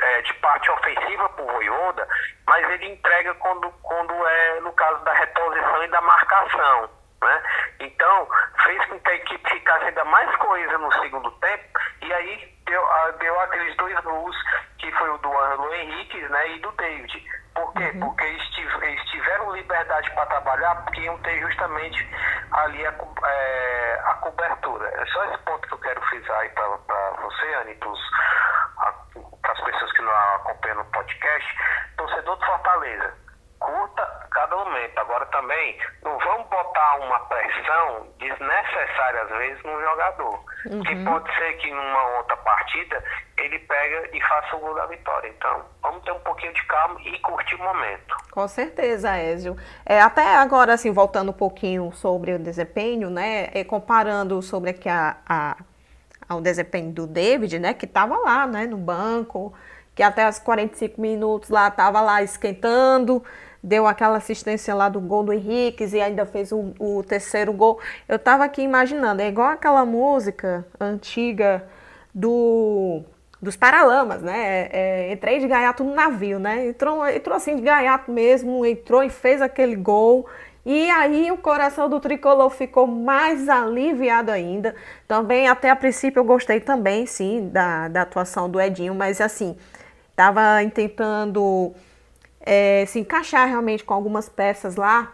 [0.00, 2.08] é, de parte ofensiva para o Voivoda,
[2.46, 6.99] mas ele entrega quando, quando é no caso da reposição e da marcação.
[7.22, 7.42] Né?
[7.80, 8.28] Então,
[8.62, 12.86] fez com que a equipe ficasse ainda mais coesa no segundo tempo e aí deu,
[12.86, 14.36] ah, deu aqueles dois gols,
[14.78, 17.30] que foi o do Ângelo Henrique né, e do David.
[17.54, 17.90] Por quê?
[17.94, 18.00] Uhum.
[18.00, 18.48] Porque eles,
[19.10, 22.08] tiveram liberdade para trabalhar, porque iam ter justamente
[22.52, 22.94] ali a,
[23.26, 24.88] é, a cobertura.
[24.88, 26.68] É só esse ponto que eu quero frisar aí para
[27.22, 31.56] você, Anny, para as pessoas que não acompanham no podcast.
[31.96, 33.14] Torcedor do Fortaleza,
[33.58, 34.98] curta cada momento.
[34.98, 40.44] Agora também, não vamos botar uma pressão desnecessária às vezes no jogador.
[40.66, 40.82] Uhum.
[40.82, 43.04] Que pode ser que numa outra partida
[43.36, 45.28] ele pega e faça o gol da vitória.
[45.28, 48.16] Então, vamos ter um pouquinho de calma e curtir o momento.
[48.30, 49.56] Com certeza, Ézio.
[49.84, 53.50] É, até agora, assim, voltando um pouquinho sobre o desempenho, né?
[53.52, 55.56] É, comparando sobre aqui a, a,
[56.28, 57.74] ao desempenho do David, né?
[57.74, 58.66] Que estava lá, né?
[58.66, 59.54] No banco,
[59.94, 63.24] que até os 45 minutos lá estava lá esquentando
[63.62, 67.78] deu aquela assistência lá do gol do Henrique e ainda fez o, o terceiro gol.
[68.08, 71.64] Eu estava aqui imaginando, é igual aquela música antiga
[72.14, 73.02] do
[73.42, 74.38] dos Paralamas, né?
[74.38, 76.66] É, é, entrei de gaiato no navio, né?
[76.68, 80.28] Entrou, entrou assim de gaiato mesmo, entrou e fez aquele gol.
[80.64, 84.74] E aí o coração do tricolor ficou mais aliviado ainda.
[85.08, 89.56] Também, até a princípio, eu gostei também, sim, da, da atuação do Edinho, mas assim,
[90.10, 90.42] estava
[90.74, 91.72] tentando
[92.40, 95.12] é, se encaixar realmente com algumas peças lá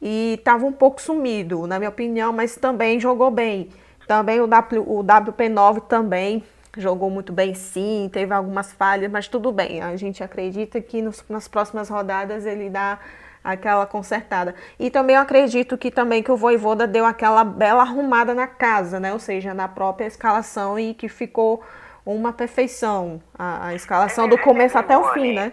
[0.00, 3.70] e estava um pouco sumido, na minha opinião, mas também jogou bem.
[4.06, 6.42] Também o, w, o WP9 também
[6.76, 9.82] jogou muito bem, sim, teve algumas falhas, mas tudo bem.
[9.82, 12.98] A gente acredita que nos, nas próximas rodadas ele dá
[13.44, 14.54] aquela consertada.
[14.78, 18.98] E também eu acredito que também que o Voivoda deu aquela bela arrumada na casa,
[18.98, 19.12] né?
[19.12, 21.62] Ou seja, na própria escalação e que ficou
[22.04, 25.52] uma perfeição a, a escalação do começo até o fim, né?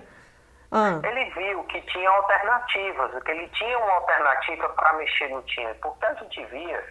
[0.72, 1.00] Ah.
[1.04, 6.06] Ele viu que tinha alternativas, que ele tinha uma alternativa para mexer no time, porque
[6.06, 6.84] a gente via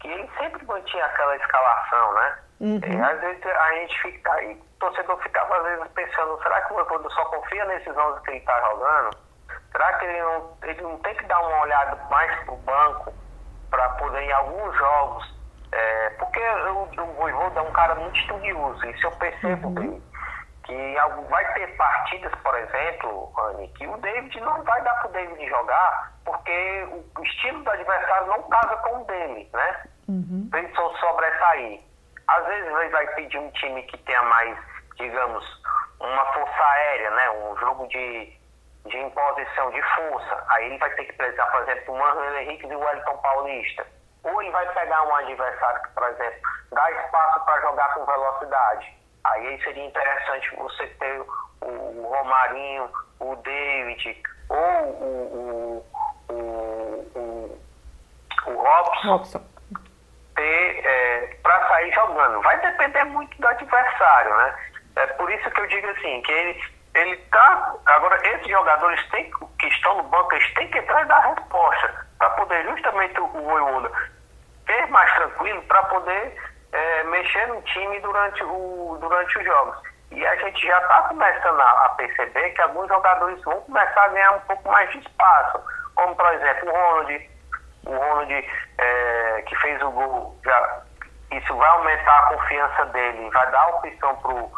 [0.00, 2.38] que ele sempre mantinha aquela escalação, né?
[2.60, 2.80] Uhum.
[2.82, 6.72] E às vezes a gente fica aí, o torcedor ficava às vezes pensando, será que
[6.72, 9.10] o Leopoldo só confia nesses 11 que ele está jogando?
[9.70, 13.14] Será que ele não, ele não tem que dar uma olhada mais pro banco
[13.70, 15.38] para poder em alguns jogos?
[15.72, 19.74] É, porque o, o Voivoda é um cara muito estudioso, isso eu percebo uhum.
[19.74, 20.02] bem
[20.64, 20.96] que
[21.28, 25.48] vai ter partidas, por exemplo, Anne, que o David não vai dar para o David
[25.48, 29.82] jogar porque o estilo do adversário não casa com o dele, né?
[30.08, 30.48] Uhum.
[30.50, 31.80] Para ele só sobressair.
[32.28, 34.58] Às vezes ele vai pedir um time que tenha mais,
[34.96, 35.44] digamos,
[35.98, 37.30] uma força aérea, né?
[37.30, 38.32] Um jogo de,
[38.86, 40.44] de imposição de força.
[40.50, 43.86] Aí ele vai ter que precisar, por exemplo, do Manuel Henrique e o Wellington Paulista.
[44.22, 46.40] Ou ele vai pegar um adversário que, por exemplo,
[46.72, 51.20] dá espaço para jogar com velocidade Aí seria interessante você ter
[51.60, 55.84] o Romarinho, o David, ou o,
[56.28, 57.60] o, o,
[58.46, 59.44] o, Robson, Robson.
[60.34, 62.40] ter é, para sair jogando.
[62.42, 64.54] Vai depender muito do adversário, né?
[64.96, 67.74] É por isso que eu digo assim, que ele, ele tá.
[67.86, 72.06] Agora, esses jogadores têm, que estão no banco, eles têm que entrar e dar resposta.
[72.18, 73.90] Para poder justamente o, o
[74.66, 76.49] ter mais tranquilo para poder
[76.80, 79.76] é, mexer no time durante, o, durante os jogos.
[80.10, 84.08] E a gente já está começando a, a, perceber que alguns jogadores vão começar a
[84.08, 85.60] ganhar um pouco mais de espaço.
[85.94, 87.30] Como, por exemplo, o Ronald,
[87.86, 88.32] o Ronald
[88.78, 90.80] é, que fez o gol, já,
[91.32, 94.50] isso vai aumentar a confiança dele, vai dar opção pro,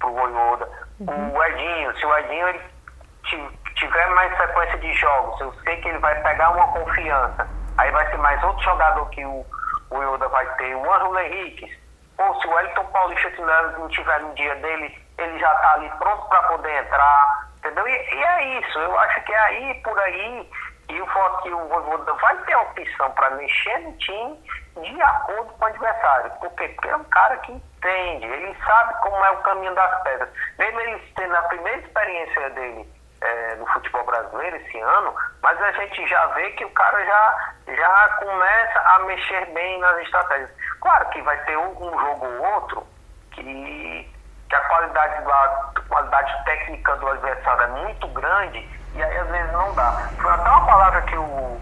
[0.00, 0.68] pro Voivoda.
[1.00, 1.32] Uhum.
[1.32, 2.60] O Edinho, se o Edinho ele
[3.76, 7.48] tiver mais sequência de jogos, eu sei que ele vai pegar uma confiança.
[7.78, 9.46] Aí vai ter mais outro jogador que o
[9.92, 11.78] o Yoda vai ter o Ângelo Henrique,
[12.18, 13.30] ou se o Elton Paulista
[13.78, 17.86] não tiver no dia dele, ele já está ali pronto para poder entrar, entendeu?
[17.86, 20.50] E, e, é isso, eu acho que é aí, por aí,
[20.88, 21.06] e o
[21.42, 24.40] que o vai ter a opção para mexer no time
[24.76, 26.30] de acordo com o adversário.
[26.32, 26.68] Por quê?
[26.68, 30.28] Porque é um cara que entende, ele sabe como é o caminho das pedras.
[30.58, 35.72] Mesmo ele tendo a primeira experiência dele é, no futebol brasileiro esse ano, mas a
[35.72, 40.50] gente já vê que o cara já, já começa a mexer bem nas estratégias.
[40.80, 42.86] Claro que vai ter um, um jogo ou outro
[43.30, 44.12] que,
[44.48, 49.52] que a qualidade, da, qualidade técnica do adversário é muito grande e aí às vezes
[49.52, 49.92] não dá.
[50.20, 51.60] Foi até uma palavra que o,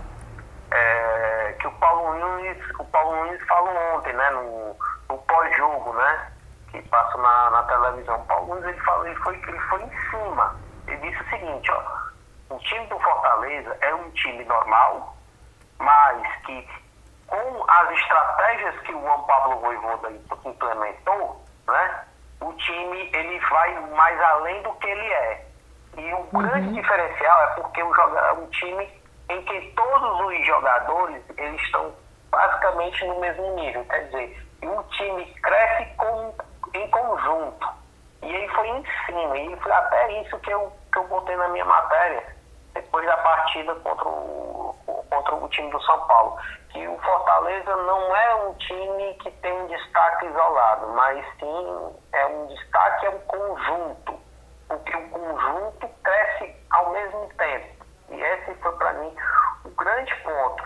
[0.71, 4.77] é, que o Paulo Nunes, o Paulo Nunes falou ontem, né, no,
[5.11, 6.33] no pós-jogo, né,
[6.71, 8.17] que passa na, na televisão.
[8.17, 12.55] O Paulo Nunes ele falou, ele foi, ele foi em cima disse o seguinte, ó,
[12.55, 15.17] o time do Fortaleza é um time normal,
[15.79, 16.69] mas que
[17.27, 20.11] com as estratégias que o Juan Pablo Voivoda
[20.45, 22.05] implementou, né,
[22.41, 25.47] o time ele vai mais além do que ele é.
[25.97, 26.43] E o uhum.
[26.43, 31.95] grande diferencial é porque o é um time em que todos os jogadores eles estão
[32.31, 33.85] basicamente no mesmo nível.
[33.85, 36.35] Quer dizer, o time cresce com
[36.75, 37.80] em conjunto.
[38.23, 41.65] E aí foi cima, e foi até isso que eu, que eu botei na minha
[41.65, 42.23] matéria,
[42.75, 44.77] depois da partida contra o,
[45.09, 46.37] contra o time do São Paulo.
[46.71, 52.27] Que o Fortaleza não é um time que tem um destaque isolado, mas sim é
[52.27, 54.21] um destaque, é um conjunto.
[54.69, 57.85] Porque o conjunto cresce ao mesmo tempo.
[58.11, 59.15] E esse foi para mim
[59.65, 60.63] o grande ponto.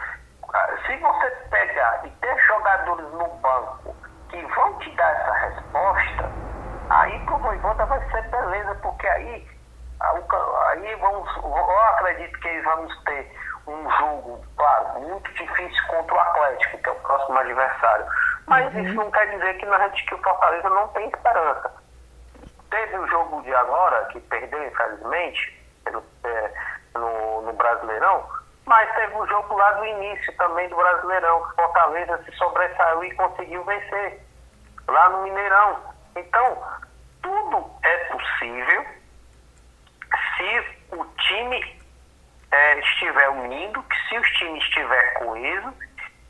[0.53, 3.97] Ah, se você pegar e ter jogadores no banco
[4.29, 6.44] que vão te dar essa resposta,
[6.95, 9.49] aí pro Voivoda vai ser beleza, porque aí,
[10.01, 13.33] aí vamos, eu acredito que vamos ter
[13.67, 18.07] um jogo, claro, muito difícil contra o Atlético, que é o próximo adversário.
[18.47, 18.81] Mas uhum.
[18.85, 21.73] isso não quer dizer que, na que o Fortaleza não tem esperança.
[22.71, 26.53] Teve o jogo de agora, que perdeu, infelizmente, pelo, é,
[26.95, 28.29] no, no Brasileirão,
[28.67, 33.15] mas teve um jogo lá do início também do Brasileirão, que Fortaleza se sobressaiu e
[33.15, 34.21] conseguiu vencer,
[34.89, 35.94] lá no Mineirão.
[36.17, 36.63] Então,
[37.23, 38.87] tudo é possível
[40.37, 41.83] se o time
[42.51, 45.75] é, estiver unido, que se o time estiver coeso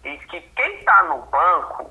[0.05, 1.91] e que quem está no banco,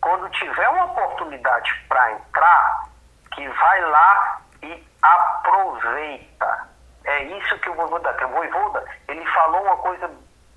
[0.00, 2.88] quando tiver uma oportunidade para entrar,
[3.32, 6.68] que vai lá e aproveita.
[7.04, 8.26] É isso que o Voivoda quer.
[8.26, 10.10] O Voivoda, ele falou uma coisa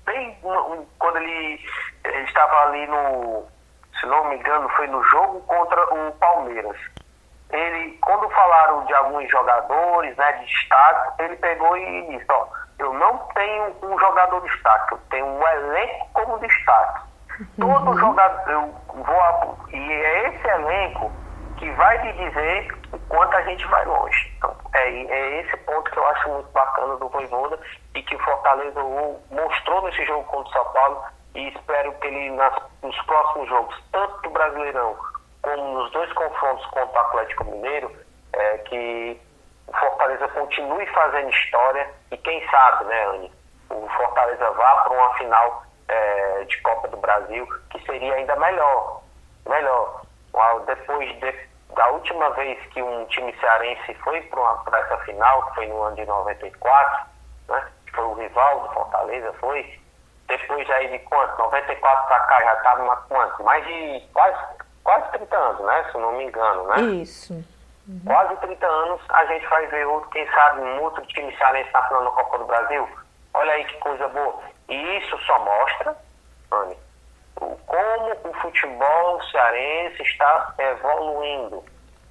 [0.04, 0.38] bem...
[0.42, 1.66] Um, quando ele,
[2.04, 3.46] ele estava ali no...
[4.00, 6.76] Se não me engano, foi no jogo contra o Palmeiras
[7.54, 12.46] ele, quando falaram de alguns jogadores, né, de destaque, ele pegou e disse, ó,
[12.78, 17.02] eu não tenho um jogador de destaque, eu tenho um elenco como destaque.
[17.58, 17.98] Todo uhum.
[17.98, 21.12] jogador, eu vou, e é esse elenco
[21.56, 24.32] que vai lhe dizer o quanto a gente vai longe.
[24.36, 27.58] Então, é, é esse ponto que eu acho muito bacana do Voivoda
[27.94, 28.80] e que o Fortaleza
[29.30, 33.82] mostrou nesse jogo contra o São Paulo e espero que ele nas, nos próximos jogos,
[33.92, 34.96] tanto do Brasileirão
[35.42, 37.94] como nos dois confrontos contra o Atlético Mineiro,
[38.32, 39.20] é, que
[39.66, 43.32] o Fortaleza continue fazendo história e quem sabe, né, Anne,
[43.70, 49.02] o Fortaleza vá para uma final é, de Copa do Brasil, que seria ainda melhor.
[49.46, 50.02] Melhor.
[50.66, 51.34] Depois de,
[51.74, 55.96] da última vez que um time cearense foi para essa final, que foi no ano
[55.96, 57.06] de 94,
[57.48, 59.83] né, que foi o rival do Fortaleza, foi.
[60.26, 61.38] Depois aí de quanto?
[61.38, 63.42] 94 para cá já estava tá quanto?
[63.42, 64.38] Mais de quase,
[64.82, 65.84] quase 30 anos, né?
[65.90, 66.80] Se não me engano, né?
[67.02, 67.34] Isso.
[67.86, 68.00] Uhum.
[68.06, 71.86] Quase 30 anos, a gente vai ver outro, quem sabe, um outro time cearense na
[71.86, 72.88] final da Copa do Brasil.
[73.34, 74.40] Olha aí que coisa boa.
[74.68, 75.96] E isso só mostra,
[76.50, 76.78] Anne,
[77.34, 81.62] como o futebol cearense está evoluindo.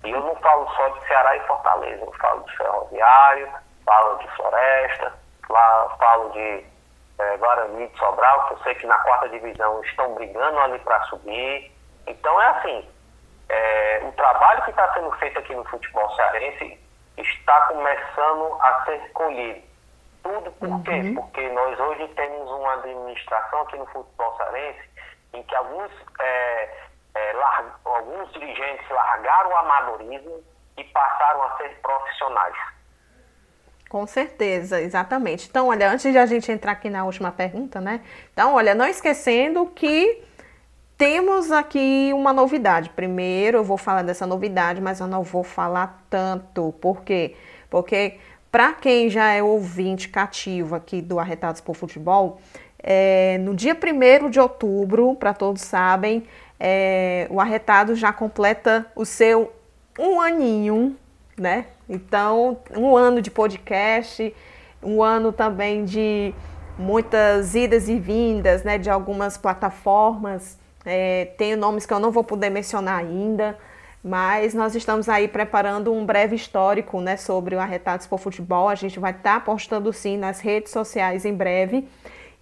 [0.03, 3.49] E eu não falo só de Ceará e Fortaleza, eu falo de Ferroviário,
[3.85, 5.13] falo de Floresta,
[5.47, 6.65] falo de
[7.19, 11.01] é, Guarani de Sobral, que eu sei que na quarta divisão estão brigando ali para
[11.03, 11.71] subir.
[12.07, 12.89] Então é assim,
[13.49, 16.79] é, o trabalho que está sendo feito aqui no futebol cearense
[17.17, 19.61] está começando a ser colhido.
[20.23, 20.83] Tudo por uhum.
[20.83, 21.13] quê?
[21.15, 24.89] Porque nós hoje temos uma administração aqui no futebol cearense
[25.33, 26.69] em que alguns, é,
[27.15, 27.35] é,
[27.85, 30.43] alguns dirigentes largaram o amadorismo
[30.77, 32.55] e passaram a ser profissionais.
[33.93, 35.47] Com certeza, exatamente.
[35.47, 38.01] Então, olha, antes de a gente entrar aqui na última pergunta, né?
[38.33, 40.19] Então, olha, não esquecendo que
[40.97, 42.89] temos aqui uma novidade.
[42.89, 46.73] Primeiro eu vou falar dessa novidade, mas eu não vou falar tanto.
[46.81, 47.35] Por quê?
[47.69, 48.15] Porque
[48.51, 52.41] para quem já é ouvinte cativo aqui do Arretados por Futebol,
[52.81, 56.23] é, no dia 1 de outubro, para todos sabem,
[56.59, 59.53] é, o Arretado já completa o seu
[59.99, 60.97] um aninho,
[61.37, 61.67] né?
[61.87, 64.33] Então, um ano de podcast,
[64.81, 66.33] um ano também de
[66.77, 68.77] muitas idas e vindas, né?
[68.77, 73.57] De algumas plataformas é, tenho nomes que eu não vou poder mencionar ainda,
[74.03, 78.67] mas nós estamos aí preparando um breve histórico né, sobre o Arretados por Futebol.
[78.67, 81.87] A gente vai estar tá postando sim nas redes sociais em breve.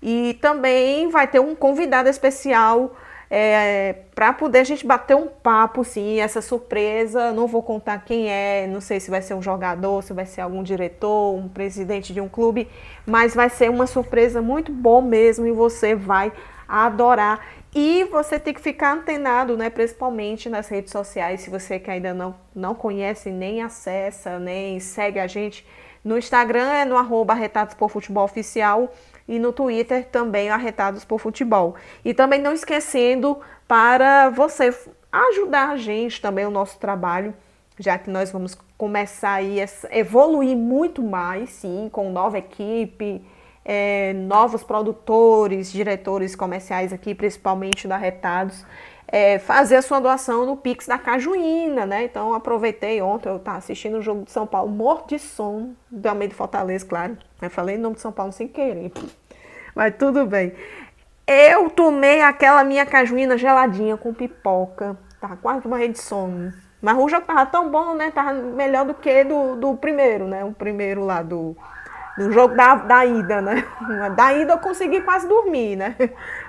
[0.02, 2.96] E também vai ter um convidado especial
[3.34, 7.32] é, para poder a gente bater um papo, sim, essa surpresa.
[7.32, 10.42] Não vou contar quem é, não sei se vai ser um jogador, se vai ser
[10.42, 12.68] algum diretor, um presidente de um clube,
[13.06, 16.34] mas vai ser uma surpresa muito bom mesmo e você vai
[16.68, 17.40] adorar.
[17.74, 22.14] E você tem que ficar antenado, né, principalmente nas redes sociais, se você que ainda
[22.14, 25.66] não, não conhece, nem acessa, nem segue a gente.
[26.04, 28.92] No Instagram é no arroba Arretados por Futebol Oficial
[29.28, 31.76] e no Twitter também Arretados por Futebol.
[32.04, 34.74] E também não esquecendo para você
[35.12, 37.34] ajudar a gente também o nosso trabalho,
[37.80, 43.22] já que nós vamos começar aí a evoluir muito mais, sim, com nova equipe,
[43.64, 48.66] é, novos produtores, diretores comerciais aqui, principalmente da Retados.
[49.12, 52.06] É, fazer a sua doação no Pix da Cajuína, né?
[52.06, 55.22] Então aproveitei ontem, eu estava assistindo o jogo de São Paulo, morto de
[55.92, 57.18] do Almeida Fortaleza, claro.
[57.42, 58.92] Eu falei o nome de São Paulo sem querer.
[59.76, 60.54] Mas tudo bem.
[61.28, 64.98] Eu tomei aquela minha cajuína geladinha com pipoca.
[65.20, 66.54] Tava quase morrendo de sono.
[66.82, 68.12] Mas o jogo tava tão bom, né?
[68.12, 70.44] Tava melhor do que do, do primeiro, né?
[70.44, 71.56] O primeiro lá do,
[72.22, 73.66] do jogo da, da ida, né?
[74.16, 75.96] Da ida eu consegui quase dormir, né?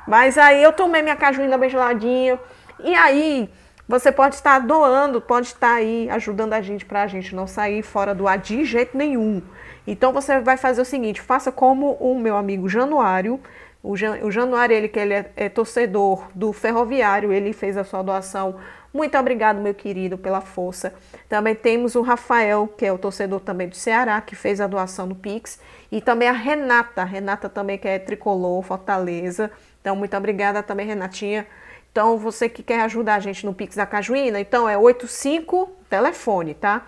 [0.06, 2.38] Mas aí eu tomei minha cajuína bem geladinha.
[2.82, 3.50] E aí
[3.88, 7.82] você pode estar doando, pode estar aí ajudando a gente para a gente não sair
[7.82, 9.42] fora do ar de jeito nenhum.
[9.86, 13.40] Então você vai fazer o seguinte, faça como o meu amigo Januário,
[13.82, 17.82] o, Jan, o Januário, ele que ele é, é, torcedor do Ferroviário, ele fez a
[17.82, 18.56] sua doação.
[18.92, 20.92] Muito obrigado, meu querido, pela força.
[21.28, 25.06] Também temos o Rafael, que é o torcedor também do Ceará, que fez a doação
[25.06, 25.58] no Pix.
[25.90, 29.50] E também a Renata, Renata também que é tricolor, Fortaleza.
[29.80, 31.46] Então, muito obrigada também, Renatinha.
[31.90, 36.54] Então, você que quer ajudar a gente no Pix da Cajuína, então é 85 telefone,
[36.54, 36.86] tá?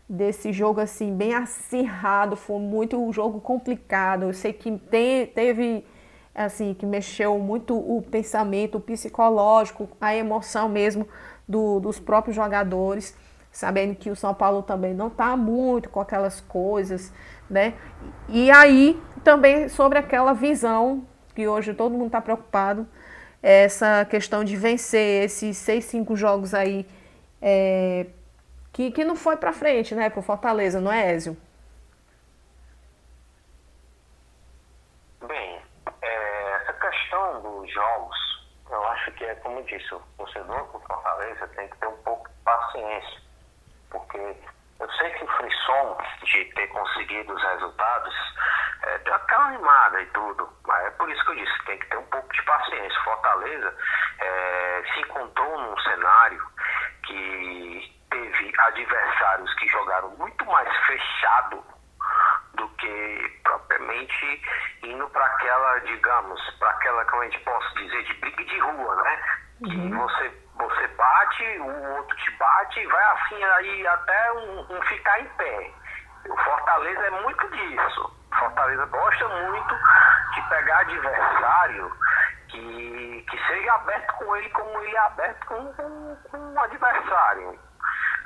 [0.09, 4.25] desse jogo assim bem acirrado, foi muito um jogo complicado.
[4.25, 5.87] Eu sei que tem, teve
[6.35, 11.09] assim, que mexeu muito o pensamento o psicológico, a emoção mesmo
[11.49, 13.17] do, dos próprios jogadores,
[13.51, 17.13] sabendo que o São Paulo também não está muito com aquelas coisas,
[17.49, 17.75] né?
[18.29, 22.87] E aí também sobre aquela visão que hoje todo mundo está preocupado,
[23.43, 26.87] essa questão de vencer esses seis, cinco jogos aí
[27.41, 28.07] é,
[28.73, 31.37] que, que não foi para frente, né, para Fortaleza, não é, Ézio?
[37.73, 38.17] jogos,
[38.71, 42.29] eu acho que é como disse, o torcedor com Fortaleza tem que ter um pouco
[42.29, 43.21] de paciência,
[43.91, 44.37] porque
[44.81, 48.15] eu sei que o frisson de ter conseguido os resultados
[48.83, 51.87] é, deu aquela animada e tudo, mas é por isso que eu disse, tem que
[51.87, 53.01] ter um pouco de paciência.
[53.05, 53.77] Fortaleza
[54.21, 56.47] é, se encontrou num cenário
[57.05, 61.65] que teve adversários que jogaram muito mais fechado
[62.55, 64.43] do que propriamente
[64.83, 68.97] indo para aquela, digamos, para aquela, como a gente possa dizer, de briga de rua,
[69.03, 69.23] né?
[69.63, 69.69] Uhum.
[69.69, 74.83] Que você, você bate, o outro te bate e vai assim aí até um, um
[74.83, 75.71] ficar em pé.
[76.29, 78.17] O Fortaleza é muito disso.
[78.33, 79.75] O Fortaleza gosta muito
[80.35, 81.93] de pegar adversário
[82.49, 87.59] que, que seja aberto com ele como ele é aberto com, com, com o adversário.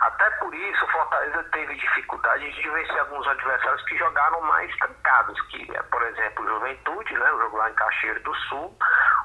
[0.00, 5.40] Até por isso, o Fortaleza teve dificuldade de vencer alguns adversários que jogaram mais trancados,
[5.48, 8.78] que é, por exemplo, o Juventude, né, o jogo lá em Caxias do Sul,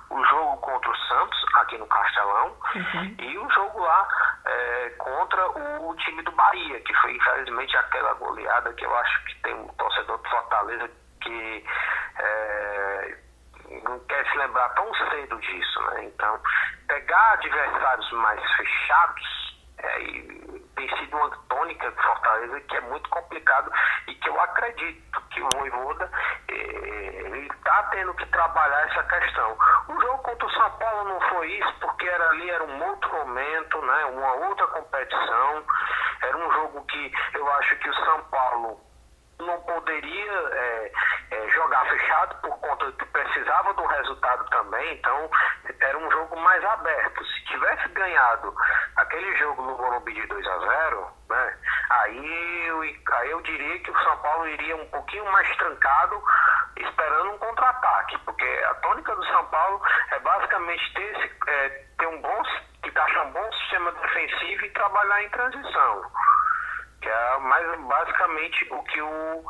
[0.09, 3.15] o jogo contra o Santos, aqui no Castelão, uhum.
[3.19, 4.07] e o jogo lá
[4.45, 9.25] é, contra o, o, time do Bahia, que foi infelizmente aquela goleada que eu acho
[9.25, 10.89] que tem um torcedor do Fortaleza
[11.21, 11.65] que
[12.19, 13.17] é,
[13.83, 16.05] não quer se lembrar tão cedo disso, né?
[16.05, 16.39] Então,
[16.87, 19.41] pegar adversários mais fechados
[19.77, 20.01] é,
[20.75, 23.71] tem sido uma tônica de Fortaleza que é muito complicado
[24.07, 26.11] e que eu acredito que o Voivoda
[26.49, 29.57] eh, está tendo que trabalhar essa questão.
[29.87, 33.11] O jogo contra o São Paulo não foi isso, porque era ali era um outro
[33.13, 35.63] momento, né, uma outra competição.
[36.21, 38.90] Era um jogo que eu acho que o São Paulo
[39.41, 40.91] não poderia é,
[41.31, 45.29] é, jogar fechado por conta que precisava do resultado também, então
[45.79, 47.25] era um jogo mais aberto.
[47.25, 48.53] Se tivesse ganhado
[48.97, 51.57] aquele jogo no Morumbi de 2 a 0 né,
[51.89, 56.21] aí, eu, aí eu diria que o São Paulo iria um pouquinho mais trancado
[56.77, 59.81] esperando um contra-ataque, porque a tônica do São Paulo
[60.11, 62.43] é basicamente ter, esse, é, ter um bom,
[62.85, 66.11] encaixar um bom sistema defensivo e trabalhar em transição.
[67.01, 69.43] Que é mais basicamente o que o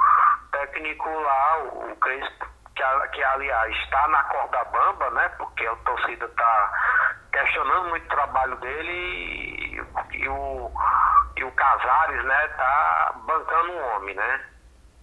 [0.52, 2.84] técnico lá, o Crespo, que,
[3.14, 5.30] que aliás está na corda bamba, né?
[5.38, 6.72] Porque a torcida está
[7.32, 9.84] questionando muito o trabalho dele e,
[10.18, 10.72] e, o,
[11.38, 14.46] e o Casares, né, tá bancando um homem, né?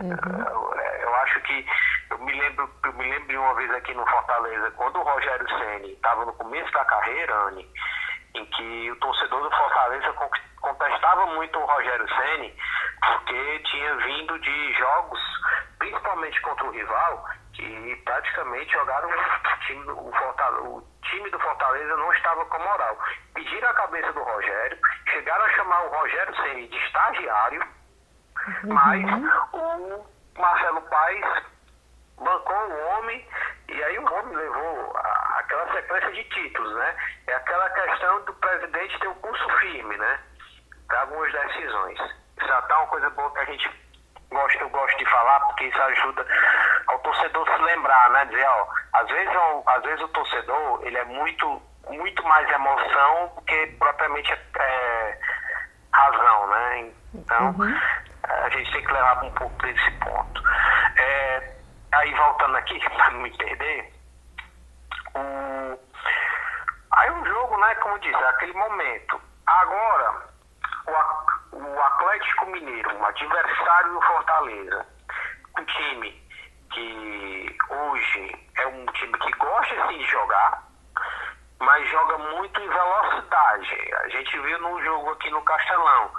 [0.01, 0.45] Uhum.
[0.47, 1.67] Eu, eu, acho que
[2.11, 5.49] eu me lembro, eu me lembro de uma vez aqui no Fortaleza, quando o Rogério
[5.49, 7.69] Ceni estava no começo da carreira, Anne,
[8.39, 10.12] em que o torcedor do Fortaleza
[10.61, 12.57] contestava muito o Rogério Ceni
[13.01, 15.20] porque tinha vindo de jogos,
[15.78, 21.39] principalmente contra o rival, que praticamente jogaram o time do, o Fortaleza, o time do
[21.39, 22.99] Fortaleza não estava com moral.
[23.34, 24.78] Pediram a cabeça do Rogério,
[25.11, 27.62] chegaram a chamar o Rogério Ceni de estagiário,
[28.64, 28.74] uhum.
[28.74, 29.05] mas
[29.53, 30.07] o
[30.41, 31.45] Marcelo Paes
[32.16, 33.26] bancou o homem
[33.79, 36.97] e aí o homem levou a, aquela sequência de títulos, né?
[37.29, 40.18] É aquela questão do presidente ter um curso firme, né?
[40.89, 42.01] Para algumas decisões.
[42.41, 43.70] Isso é até uma coisa boa que a gente
[44.31, 46.26] gosta, eu gosto de falar, porque isso ajuda
[46.89, 48.24] ao torcedor se lembrar, né?
[48.24, 53.43] Dizer, ó, às vezes, às vezes o torcedor, ele é muito, muito mais emoção do
[53.43, 55.18] que propriamente é,
[55.93, 56.93] razão, né?
[57.14, 57.81] Então, uhum.
[58.24, 60.43] a gente tem que levar um pouco desse ponto.
[60.97, 61.48] É,
[61.93, 63.93] aí, voltando aqui, para não me perder,
[65.14, 65.78] o,
[66.93, 69.20] aí o jogo, né, como disse, é aquele momento.
[69.47, 70.28] Agora,
[70.86, 74.86] o, o Atlético Mineiro, um adversário do Fortaleza,
[75.59, 76.28] um time
[76.72, 80.62] que hoje é um time que gosta sim de jogar,
[81.61, 83.95] mas joga muito em velocidade.
[84.05, 86.12] A gente viu no jogo aqui no Castelão.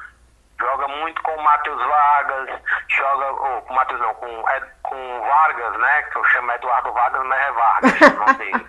[0.60, 3.32] Joga muito com o Matheus Vargas, joga.
[3.32, 6.04] Oh, com o Matheus não, com, é, com Vargas, né?
[6.04, 8.68] Que eu chamo Eduardo Vargas, mas é Vargas o nome dele.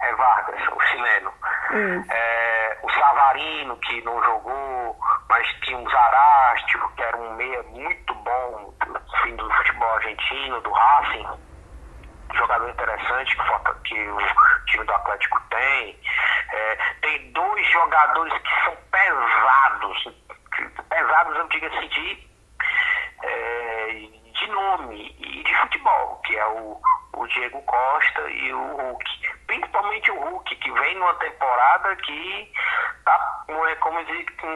[0.00, 1.32] É Vargas, o chileno.
[2.10, 4.96] É, o Savarino, que não jogou,
[5.28, 8.74] mas tinha um Zarástio, que era um meia muito bom,
[9.22, 11.26] fim do futebol argentino, do Racing.
[12.34, 13.42] Jogador interessante que,
[13.84, 14.18] que o
[14.66, 16.00] time do Atlético tem.
[16.52, 20.25] É, tem dois jogadores que são pesados,
[20.88, 22.28] pesados, eu digo assim, de,
[23.22, 26.80] é, de nome e de futebol, que é o,
[27.14, 29.36] o Diego Costa e o Hulk.
[29.46, 32.52] Principalmente o Hulk, que vem numa temporada que
[33.04, 33.98] tá, é como,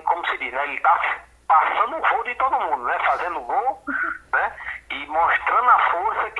[0.05, 0.65] como se diz, né?
[0.65, 1.21] Ele tá
[1.51, 2.99] passando o voo de todo mundo, né?
[3.01, 3.85] Fazendo gol,
[4.33, 4.57] né?
[4.91, 5.40] E mostrando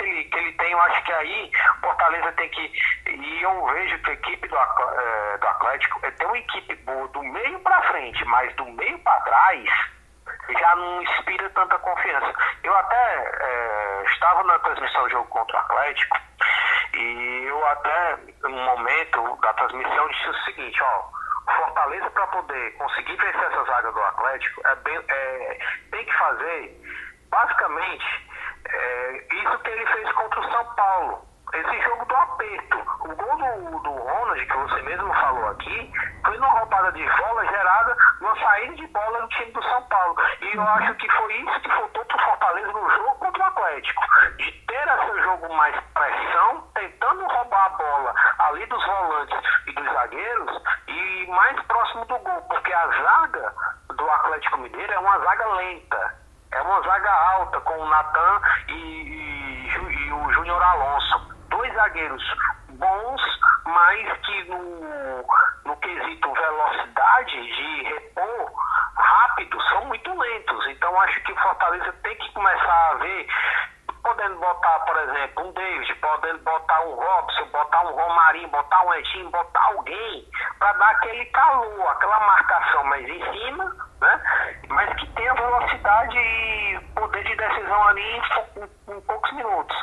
[0.01, 0.73] que ele, que ele tem.
[0.73, 2.73] Eu acho que aí Fortaleza tem que.
[3.07, 7.09] E eu vejo que a equipe do, é, do Atlético é, tem uma equipe boa
[7.09, 9.69] do meio para frente, mas do meio para trás
[10.59, 12.33] já não inspira tanta confiança.
[12.65, 16.19] Eu até é, estava na transmissão do jogo contra o Atlético
[16.95, 21.05] e eu até, no momento da transmissão, disse o seguinte, ó,
[21.57, 25.59] Fortaleza para poder conseguir vencer essa zaga do Atlético é bem, é,
[25.91, 26.81] tem que fazer
[27.31, 28.30] basicamente
[28.73, 32.79] é, isso que ele fez contra o São Paulo esse jogo do aperto.
[33.01, 35.93] O gol do, do Ronald, que você mesmo falou aqui,
[36.25, 40.17] foi numa roubada de bola gerada numa saída de bola do time do São Paulo.
[40.41, 44.03] E eu acho que foi isso que faltou pro Fortaleza no jogo contra o Atlético.
[44.37, 49.93] De ter esse jogo mais pressão, tentando roubar a bola ali dos volantes e dos
[49.93, 53.55] zagueiros e mais próximo do gol, porque a zaga
[53.97, 56.20] do Atlético Mineiro é uma zaga lenta.
[56.53, 62.23] É uma zaga alta com o Natan e, e, e o Júnior Alonso dois zagueiros
[62.71, 63.23] bons,
[63.65, 65.25] mas que no,
[65.65, 68.53] no quesito velocidade de repor
[68.97, 70.67] rápido são muito lentos.
[70.69, 73.29] Então acho que o Fortaleza tem que começar a ver
[74.03, 78.95] podendo botar, por exemplo, um David, podendo botar um Robson, botar um Romarinho, botar um
[78.95, 80.29] Edinho, botar alguém
[80.59, 84.23] para dar aquele calor, aquela marcação mais em cima, né?
[84.69, 89.77] Mas que tenha velocidade e poder de decisão ali em, em, poucos minutos.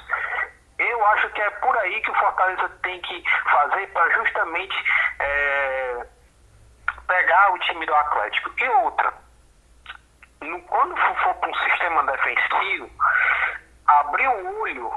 [0.79, 4.75] Eu acho que é por aí que o Fortaleza tem que fazer para justamente
[5.19, 6.07] é,
[7.07, 8.51] pegar o time do Atlético.
[8.57, 9.13] E outra,
[10.41, 12.89] no, quando for para um sistema defensivo,
[13.87, 14.91] abrir o olho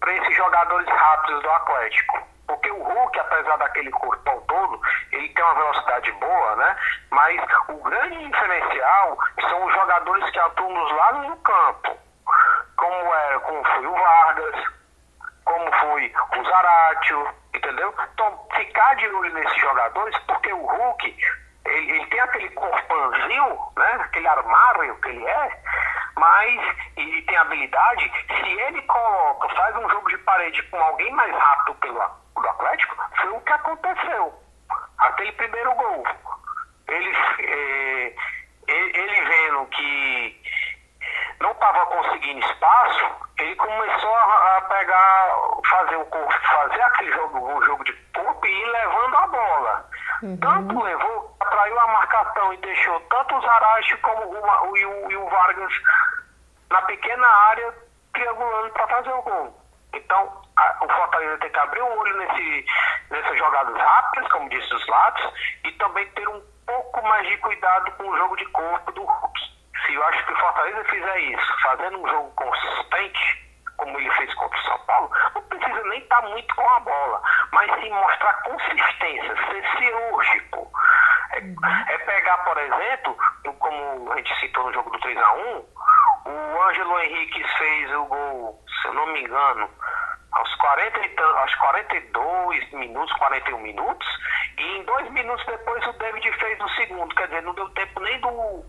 [0.00, 2.34] para esses jogadores rápidos do Atlético.
[2.46, 4.80] Porque o Hulk, apesar daquele corpão todo,
[5.12, 6.76] ele tem uma velocidade boa, né?
[7.10, 9.18] Mas o grande diferencial
[9.48, 11.98] são os jogadores que atuam nos lados do campo.
[12.76, 14.64] Como, era, como foi o Vargas,
[15.44, 17.94] como foi o Zaratio, entendeu?
[18.12, 21.16] Então, ficar de olho nesses jogadores, porque o Hulk,
[21.64, 23.92] ele, ele tem aquele corpãozinho, né?
[24.00, 25.62] Aquele armário que ele é,
[26.16, 31.34] mas ele tem habilidade, se ele coloca, faz um jogo de parede com alguém mais
[31.34, 34.34] rápido pelo do Atlético, foi o que aconteceu.
[34.98, 36.04] Aquele primeiro gol.
[36.88, 38.14] Ele, é,
[38.68, 40.42] ele vendo que
[41.40, 43.04] não estava conseguindo espaço,
[43.38, 45.36] ele começou a, a, pegar,
[45.68, 49.90] fazer o corpo, fazer aquele jogo, o jogo de corpo e ir levando a bola.
[50.22, 50.36] Uhum.
[50.38, 55.30] Tanto levou, atraiu a marcação e deixou tanto o Zaracho como o, o, o, o
[55.30, 55.72] Vargas
[56.70, 57.74] na pequena área
[58.12, 59.60] triangulando para fazer o gol.
[59.92, 62.66] Então, a, o Fortaleza tem que abrir o olho nesse,
[63.10, 65.32] nessas jogadas rápidas, como disse os lados,
[65.64, 69.40] e também ter um pouco mais de cuidado com o jogo de corpo do Hulk.
[69.84, 73.43] Se eu acho que o Fortaleza fizer isso, fazendo um jogo consistente,
[73.84, 76.80] como ele fez contra o São Paulo, não precisa nem estar tá muito com a
[76.80, 77.22] bola,
[77.52, 80.72] mas sim mostrar consistência, ser cirúrgico.
[81.32, 83.16] É, é pegar, por exemplo,
[83.58, 85.64] como a gente citou no jogo do 3x1,
[86.26, 89.68] o Ângelo Henrique fez o gol, se eu não me engano,
[90.32, 94.08] aos, 40, aos 42 minutos, 41 minutos,
[94.56, 98.00] e em dois minutos depois o David fez o segundo, quer dizer, não deu tempo
[98.00, 98.64] nem do,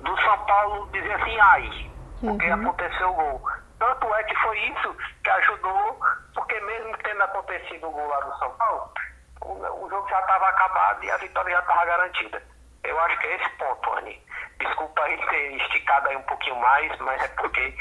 [0.00, 2.68] do São Paulo dizer assim, ai, porque uhum.
[2.68, 3.67] aconteceu o gol.
[3.78, 6.00] Tanto é que foi isso que ajudou,
[6.34, 8.92] porque mesmo tendo acontecido o gol lá do São Paulo,
[9.42, 9.52] o,
[9.84, 12.42] o jogo já estava acabado e a vitória já estava garantida.
[12.84, 14.22] Eu acho que é esse ponto, Anny.
[14.58, 17.76] Desculpa aí ter esticado aí um pouquinho mais, mas é porque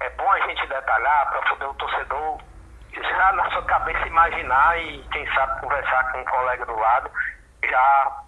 [0.00, 2.38] é bom a gente detalhar para poder o torcedor
[2.94, 7.10] já na sua cabeça imaginar e quem sabe conversar com um colega do lado,
[7.64, 8.22] já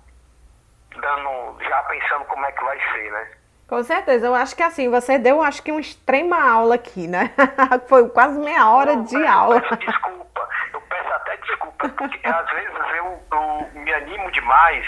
[0.97, 3.44] dando, já pensando como é que vai ser, né?
[3.67, 7.33] Com certeza, eu acho que assim, você deu acho que uma extrema aula aqui, né?
[7.89, 9.61] Foi quase meia hora Não, de peço, aula.
[9.63, 14.87] Peço desculpa, eu peço até desculpa, porque às vezes eu, eu, me animo demais,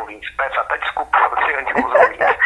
[0.00, 2.36] ouvintes, peço até desculpa pra você antes dos ouvintes,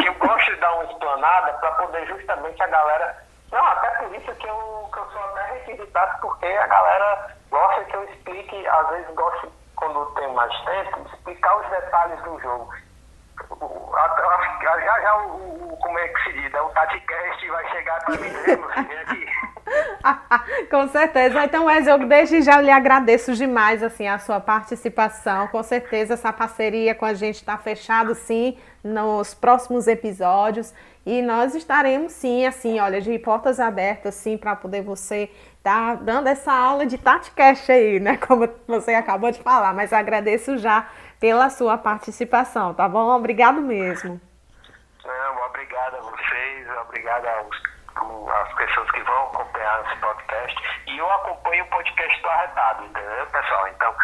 [0.00, 3.16] que eu gosto de dar uma explanada para poder justamente a galera.
[3.50, 7.84] Não, até por isso que eu, que eu sou até requisitado, porque a galera gosta
[7.84, 12.72] que eu explique, às vezes gosto, quando tem mais tempo, explicar os detalhes do jogo
[14.62, 16.60] já já o, o, como é que se diz, né?
[16.60, 19.26] o TatiCast vai chegar para mim mesmo, aqui.
[20.70, 21.44] Com certeza.
[21.44, 25.48] Então, eu desde já lhe agradeço demais assim a sua participação.
[25.48, 30.74] Com certeza essa parceria com a gente está fechado sim nos próximos episódios
[31.04, 36.02] e nós estaremos sim assim, olha, de portas abertas sim para poder você estar tá
[36.02, 38.16] dando essa aula de TatiCast aí, né?
[38.26, 40.88] Como você acabou de falar, mas agradeço já
[41.20, 43.14] pela sua participação, tá bom?
[43.14, 44.18] Obrigado mesmo.
[45.04, 47.70] Não, obrigado a vocês, obrigado aos
[48.32, 50.82] as pessoas que vão acompanhar esse podcast.
[50.86, 53.68] E eu acompanho o podcast do Arretado, entendeu, pessoal?
[53.68, 53.94] Então,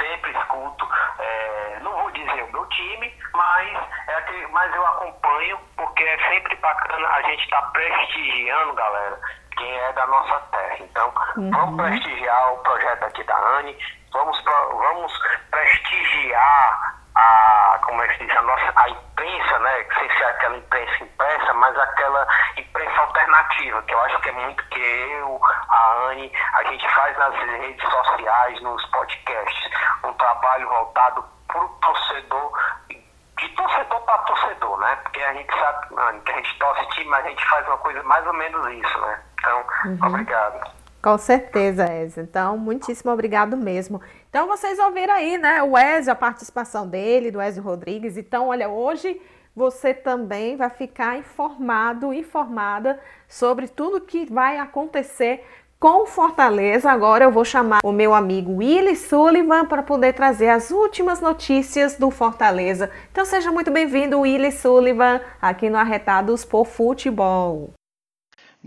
[0.00, 0.88] sempre escuto,
[1.18, 6.18] é, não vou dizer o meu time, mas, é que, mas eu acompanho, porque é
[6.28, 9.20] sempre bacana a gente estar tá prestigiando, galera,
[9.56, 10.76] quem é da nossa terra.
[10.80, 11.50] Então, uhum.
[11.50, 13.78] vamos prestigiar o projeto aqui da Anne,
[14.12, 15.12] vamos, vamos
[15.50, 21.04] prestigiar a, como é que diz, a nossa a imprensa, né, sem ser aquela imprensa
[21.04, 25.40] impressa, mas aquela imprensa alternativa, que eu acho que é muito que eu,
[25.70, 29.70] a Anne, a gente faz nas redes sociais, nos podcasts,
[30.04, 32.52] um trabalho voltado para o torcedor,
[32.88, 37.08] de torcedor para torcedor, né, porque a gente sabe, Anne, que a gente torce time,
[37.08, 39.98] mas a gente faz uma coisa mais ou menos isso, né, então, uhum.
[40.02, 40.76] obrigado.
[41.06, 42.24] Com certeza, Ezio.
[42.24, 44.00] Então, muitíssimo obrigado mesmo.
[44.28, 48.16] Então, vocês ouviram aí, né, o Ezio, a participação dele, do Ezio Rodrigues.
[48.16, 49.20] Então, olha, hoje
[49.54, 52.98] você também vai ficar informado, informada
[53.28, 55.44] sobre tudo que vai acontecer
[55.78, 56.90] com Fortaleza.
[56.90, 61.96] Agora eu vou chamar o meu amigo Willy Sullivan para poder trazer as últimas notícias
[61.96, 62.90] do Fortaleza.
[63.12, 67.75] Então seja muito bem-vindo, Willy Sullivan, aqui no Arretados por Futebol.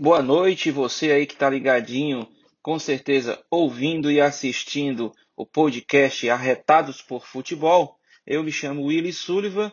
[0.02, 2.26] Boa noite, você aí que está ligadinho,
[2.62, 7.98] com certeza ouvindo e assistindo o podcast Arretados por Futebol.
[8.26, 9.70] Eu me chamo Willy Sullivan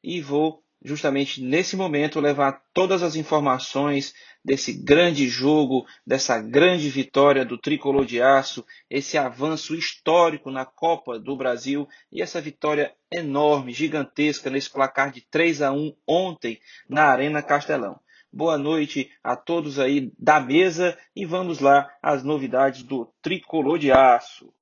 [0.00, 4.14] e vou justamente nesse momento levar todas as informações
[4.44, 11.18] desse grande jogo, dessa grande vitória do Tricolor de Aço, esse avanço histórico na Copa
[11.18, 17.06] do Brasil e essa vitória enorme, gigantesca nesse placar de 3 a 1 ontem na
[17.06, 17.98] Arena Castelão.
[18.36, 23.92] Boa noite a todos aí da mesa e vamos lá às novidades do Tricolor de
[23.92, 24.52] Aço.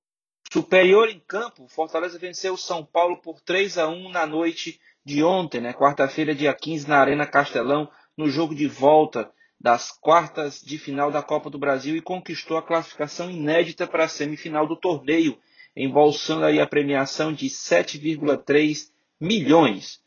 [0.53, 5.25] Superior em campo, Fortaleza venceu o São Paulo por 3 a 1 na noite de
[5.25, 10.77] ontem, né, quarta-feira, dia 15, na Arena Castelão, no jogo de volta das quartas de
[10.77, 15.39] final da Copa do Brasil e conquistou a classificação inédita para a semifinal do torneio,
[15.75, 20.02] embolsando aí a premiação de 7,3 milhões.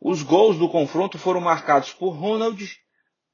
[0.00, 2.78] Os gols do confronto foram marcados por Ronald,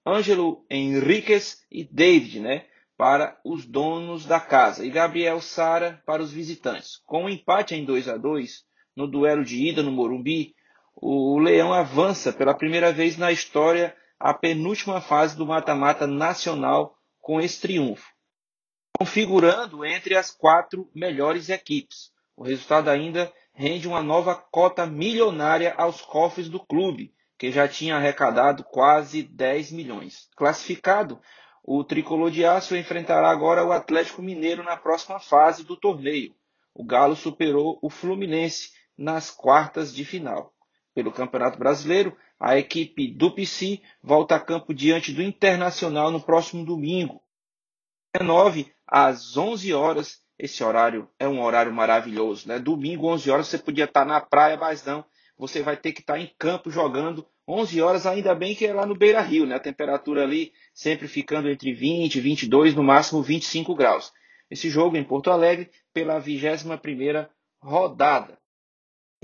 [0.07, 2.67] Ângelo Henriquez e David, né?
[2.97, 7.01] Para os donos da casa, e Gabriel Sara para os visitantes.
[7.05, 8.65] Com o um empate em 2 a 2
[8.97, 10.55] no duelo de ida no Morumbi,
[10.95, 17.41] o Leão avança pela primeira vez na história à penúltima fase do mata-mata nacional com
[17.41, 18.07] esse triunfo,
[18.99, 22.13] configurando entre as quatro melhores equipes.
[22.37, 27.97] O resultado ainda rende uma nova cota milionária aos cofres do clube, que já tinha
[27.97, 30.29] arrecadado quase 10 milhões.
[30.37, 31.21] Classificado,
[31.63, 36.35] o tricolor de aço enfrentará agora o Atlético Mineiro na próxima fase do torneio.
[36.75, 40.53] O Galo superou o Fluminense nas quartas de final.
[40.93, 46.65] Pelo Campeonato Brasileiro, a equipe do PC volta a campo diante do Internacional no próximo
[46.65, 47.23] domingo.
[48.15, 50.24] 19 às 11 horas.
[50.39, 52.59] Esse horário é um horário maravilhoso, né?
[52.59, 55.05] Domingo, 11 horas, você podia estar na praia, mas não.
[55.37, 58.87] Você vai ter que estar em campo jogando 11 horas, ainda bem que é lá
[58.87, 59.57] no Beira Rio, né?
[59.57, 64.13] A temperatura ali sempre ficando entre 20 e 22, no máximo 25 graus.
[64.51, 67.29] Esse jogo em Porto Alegre pela 21ª
[67.61, 68.39] rodada.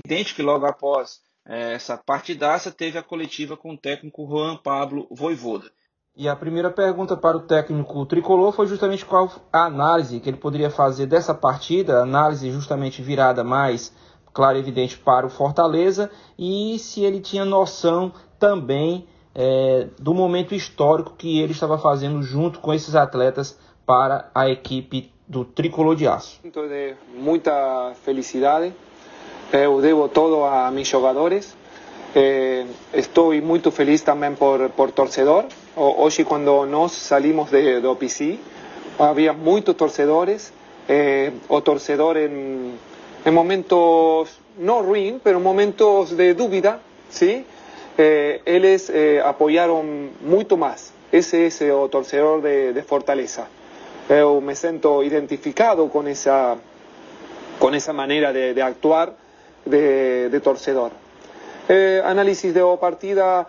[0.03, 5.07] Evidente que logo após é, essa partidaça teve a coletiva com o técnico Juan Pablo
[5.11, 5.71] Voivoda.
[6.15, 10.37] E a primeira pergunta para o técnico tricolor foi justamente qual a análise que ele
[10.37, 13.93] poderia fazer dessa partida, análise justamente virada mais
[14.33, 20.53] clara e evidente para o Fortaleza, e se ele tinha noção também é, do momento
[20.53, 26.07] histórico que ele estava fazendo junto com esses atletas para a equipe do Tricolor de
[26.07, 26.39] Aço.
[26.43, 28.73] De muita felicidade
[29.51, 31.57] Eu debo todo a mis jugadores.
[32.13, 35.45] Eh, estoy muy feliz también por, por torcedor.
[35.75, 38.37] Hoy cuando nos salimos de, de OPC,
[38.99, 40.51] había muchos torcedores,
[40.89, 42.73] eh, o torcedor en,
[43.23, 47.45] en, momentos no ruin, pero en momentos de duda, ¿sí?
[47.97, 50.91] Eh, ellos eh, apoyaron mucho más.
[51.13, 53.47] Ese es el torcedor de, de Fortaleza.
[54.09, 56.57] Yo me siento identificado con esa,
[57.59, 59.15] con esa manera de, de actuar
[59.63, 61.00] de, de torcedor.
[61.69, 63.47] Eh, análisis de partida,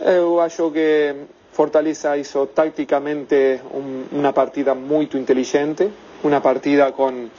[0.00, 1.14] eu acho que
[1.52, 5.90] Fortaleza hizo tácticamente un, una partida muy inteligente,
[6.22, 7.30] una partida con,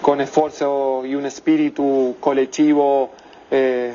[0.00, 3.10] con esfuerzo y un espíritu colectivo
[3.50, 3.94] eh,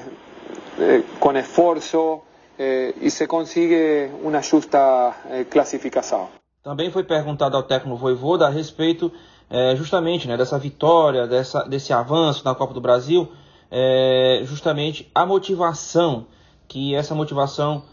[0.80, 2.24] eh, con esforço
[2.58, 6.28] eh, e se consigue uma justa eh, classificação.
[6.62, 9.12] Também foi perguntado ao técnico Voivoda a respeito
[9.50, 13.30] eh, justamente né, dessa vitória, dessa, desse avanço na Copa do Brasil
[13.72, 16.28] é, justamente a motivação,
[16.68, 17.84] que essa motivação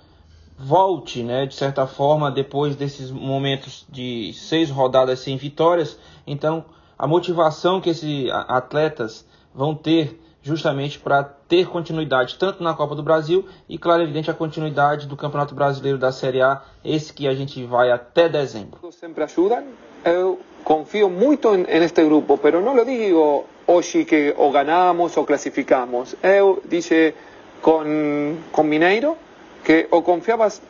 [0.59, 5.99] volte, né, de certa forma, depois desses momentos de seis rodadas sem vitórias.
[6.27, 6.65] Então,
[6.99, 13.03] a motivação que esses atletas vão ter justamente para ter continuidade tanto na Copa do
[13.03, 17.35] Brasil e, claro, evidente, a continuidade do Campeonato Brasileiro da Série A, esse que a
[17.35, 18.79] gente vai até dezembro.
[18.93, 19.65] Sempre ajudam.
[20.05, 26.17] Eu confio muito neste grupo, mas não lo digo hoy que o ganamos o clasificamos.
[26.23, 27.15] Eu dice
[27.61, 29.17] con, con Mineiro
[29.65, 30.63] que o confiabas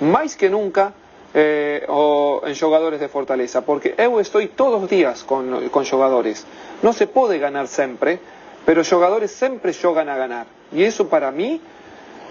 [0.00, 0.92] más que nunca
[1.34, 6.46] eh, o en jugadores de Fortaleza, porque eu estoy todos los días con, con jugadores.
[6.82, 8.18] No se puede ganar siempre,
[8.64, 10.46] pero jugadores siempre jogan a ganar.
[10.72, 11.60] Y eso para mí,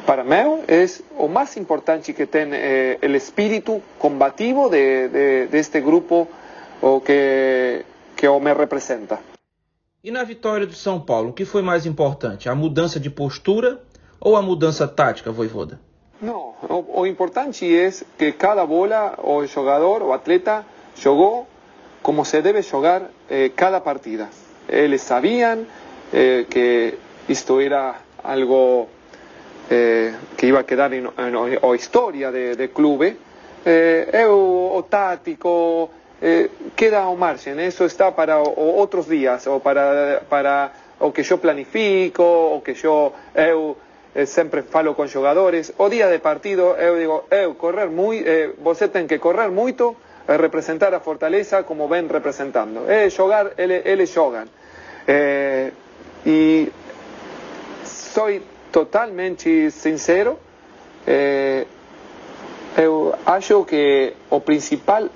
[0.05, 5.59] para mí, es o más importante que ten eh, el espíritu combativo de, de, de
[5.59, 6.27] este grupo
[6.81, 7.85] o que,
[8.15, 9.19] que o me representa.
[10.05, 12.49] E na vitória do São Paulo, o que foi mais importante?
[12.49, 13.81] A mudança de postura
[14.19, 15.79] ou a mudança tática, Voivoda?
[16.21, 20.65] Não, o, o importante é que cada bola, o jogador, o atleta,
[20.97, 21.47] jogou
[22.01, 24.27] como se deve jogar eh, cada partida.
[24.67, 25.65] Eles sabiam
[26.11, 26.95] eh, que
[27.29, 27.95] isto era
[28.25, 28.89] algo
[29.71, 30.91] eh, que iba a quedar
[31.77, 33.17] historia de, de clube.
[34.29, 35.89] O, o tático,
[36.21, 37.67] eh, queda ao margen, ¿eh?
[37.67, 42.23] eso está para o, outros días, ou para, para o que yo planifico,
[42.55, 43.77] o que yo eu
[44.15, 48.53] eh, sempre falo con xogadores, o día de partido eu digo, eu correr moi, eh,
[48.61, 49.97] você ten que correr moito
[50.27, 52.85] e eh, representar a Fortaleza como ven representando.
[52.87, 54.47] Eh, é xogar, ele, eles xogan.
[55.07, 55.71] Eh,
[56.25, 56.71] e
[57.83, 58.41] soy
[58.71, 60.39] totalmente sincero,
[61.05, 61.65] eh,
[62.77, 65.09] eu acho que o principal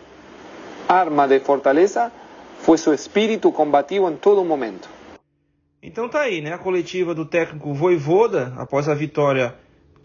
[0.87, 2.11] arma de Fortaleza
[2.59, 4.89] foi seu espírito combativo em todo momento.
[5.83, 6.53] Então tá aí, né?
[6.53, 9.55] A coletiva do técnico Voivoda após a vitória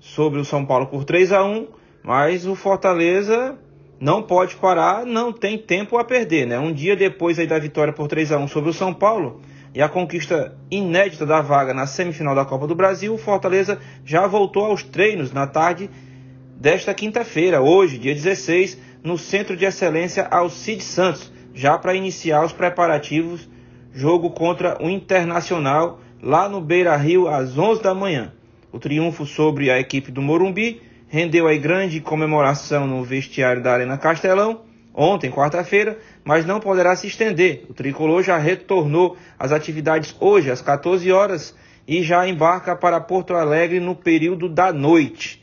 [0.01, 1.69] sobre o São Paulo por 3 a 1,
[2.03, 3.57] mas o Fortaleza
[4.01, 6.59] não pode parar, não tem tempo a perder, né?
[6.59, 9.41] Um dia depois aí da vitória por 3 a 1 sobre o São Paulo,
[9.75, 14.27] e a conquista inédita da vaga na semifinal da Copa do Brasil, o Fortaleza já
[14.27, 15.89] voltou aos treinos na tarde
[16.57, 22.53] desta quinta-feira, hoje, dia 16, no Centro de Excelência Alcide Santos, já para iniciar os
[22.53, 23.49] preparativos,
[23.93, 28.33] jogo contra o Internacional lá no Beira Rio às 11 da manhã.
[28.71, 33.99] O triunfo sobre a equipe do Morumbi rendeu aí grande comemoração no vestiário da Arena
[33.99, 34.63] Castelão
[34.95, 37.65] ontem, quarta-feira, mas não poderá se estender.
[37.69, 43.35] O tricolor já retornou às atividades hoje, às 14 horas, e já embarca para Porto
[43.35, 45.42] Alegre no período da noite.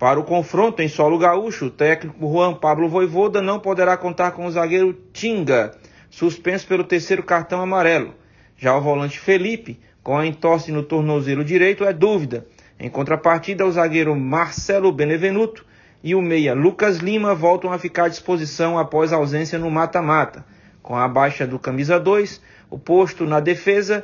[0.00, 4.46] Para o confronto em solo gaúcho, o técnico Juan Pablo Voivoda não poderá contar com
[4.46, 5.76] o zagueiro Tinga,
[6.08, 8.14] suspenso pelo terceiro cartão amarelo.
[8.56, 12.46] Já o volante Felipe, com a entorse no tornozelo direito, é dúvida.
[12.78, 15.66] Em contrapartida, o zagueiro Marcelo Benevenuto
[16.02, 20.46] e o meia Lucas Lima voltam a ficar à disposição após a ausência no mata-mata.
[20.82, 22.40] Com a baixa do camisa 2,
[22.70, 24.02] o posto na defesa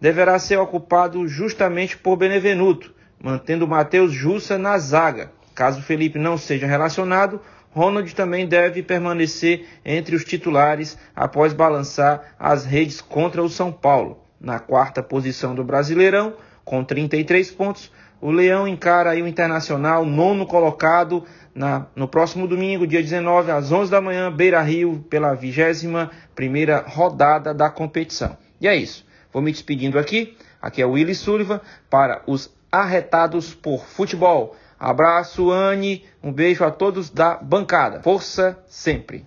[0.00, 5.30] deverá ser ocupado justamente por Benevenuto, mantendo Matheus Jussa na zaga.
[5.54, 7.40] Caso Felipe não seja relacionado,
[7.70, 14.18] Ronald também deve permanecer entre os titulares após balançar as redes contra o São Paulo.
[14.40, 21.24] Na quarta posição do Brasileirão, com 33 pontos, o Leão encara o Internacional, nono colocado,
[21.54, 26.84] na, no próximo domingo, dia 19, às 11 da manhã, Beira Rio, pela 21 primeira
[26.86, 28.36] rodada da competição.
[28.60, 29.06] E é isso.
[29.32, 30.36] Vou me despedindo aqui.
[30.60, 31.60] Aqui é o Willy Sullivan
[31.90, 32.50] para os
[32.80, 34.56] Arretados por Futebol.
[34.78, 36.04] Abraço, Anne.
[36.22, 38.02] Um beijo a todos da bancada.
[38.02, 39.26] Força sempre.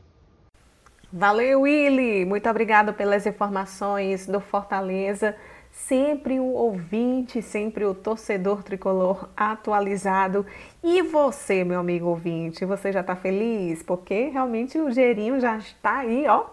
[1.12, 2.26] Valeu, Willy.
[2.26, 5.36] Muito obrigado pelas informações do Fortaleza
[5.72, 10.46] sempre o ouvinte, sempre o torcedor tricolor atualizado.
[10.84, 13.84] E você, meu amigo ouvinte, você já está feliz?
[13.84, 16.46] Porque realmente o dinheirinho já está aí, ó,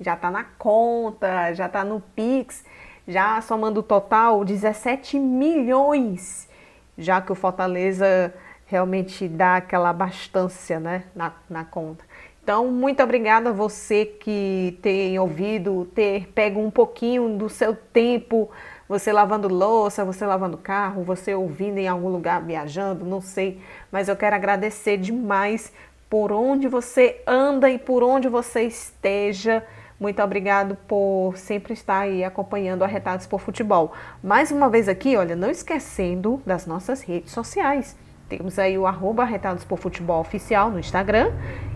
[0.00, 2.64] já está na conta, já está no Pix,
[3.06, 6.48] já somando o total 17 milhões,
[6.96, 8.34] já que o Fortaleza
[8.66, 12.04] realmente dá aquela abastância né, na, na conta.
[12.42, 18.50] Então, muito obrigada a você que tem ouvido, ter pego um pouquinho do seu tempo,
[18.86, 24.08] você lavando louça, você lavando carro, você ouvindo em algum lugar viajando, não sei, mas
[24.08, 25.72] eu quero agradecer demais
[26.10, 29.64] por onde você anda e por onde você esteja.
[30.04, 33.94] Muito obrigado por sempre estar aí acompanhando Arretados por Futebol.
[34.22, 37.96] Mais uma vez aqui, olha, não esquecendo das nossas redes sociais.
[38.28, 41.32] Temos aí o arroba Arretados por Futebol Oficial no Instagram.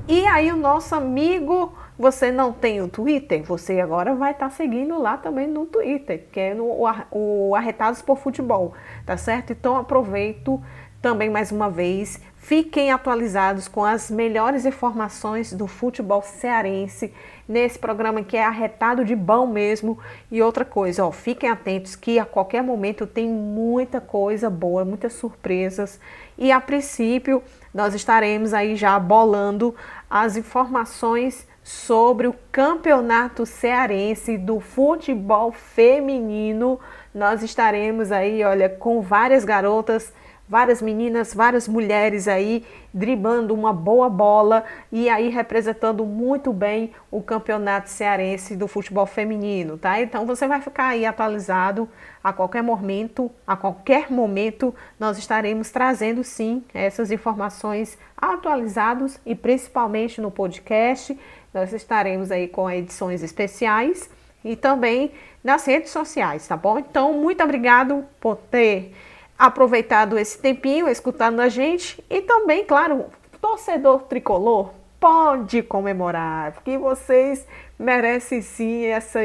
[0.07, 3.43] E aí o nosso amigo, você não tem o Twitter?
[3.45, 6.67] Você agora vai estar tá seguindo lá também no Twitter, que é no,
[7.11, 8.75] o Arretados por Futebol,
[9.07, 9.55] tá certo?
[9.55, 10.63] Então aproveito
[11.01, 17.13] também mais uma vez, fiquem atualizados com as melhores informações do futebol cearense
[17.47, 19.99] nesse programa que é arretado de bom mesmo.
[20.31, 25.13] E outra coisa, ó, fiquem atentos que a qualquer momento tem muita coisa boa, muitas
[25.13, 26.01] surpresas
[26.39, 27.43] e a princípio
[27.75, 29.75] nós estaremos aí já bolando
[30.09, 36.81] as informações sobre o campeonato cearense do futebol feminino.
[37.15, 40.11] Nós estaremos aí, olha, com várias garotas
[40.49, 47.23] várias meninas, várias mulheres aí dribando uma boa bola e aí representando muito bem o
[47.23, 50.01] campeonato cearense do futebol feminino, tá?
[50.01, 51.89] Então você vai ficar aí atualizado
[52.25, 60.21] a qualquer momento, a qualquer momento nós estaremos trazendo sim essas informações atualizadas e principalmente
[60.21, 61.19] no podcast,
[61.53, 64.11] nós estaremos aí com edições especiais
[64.45, 66.79] e também nas redes sociais, tá bom?
[66.79, 68.95] Então, muito obrigado por ter
[69.39, 73.07] aproveitado esse tempinho, escutando a gente e também, claro,
[73.41, 77.47] torcedor tricolor pode comemorar, porque vocês
[77.79, 79.21] merecem sim essa,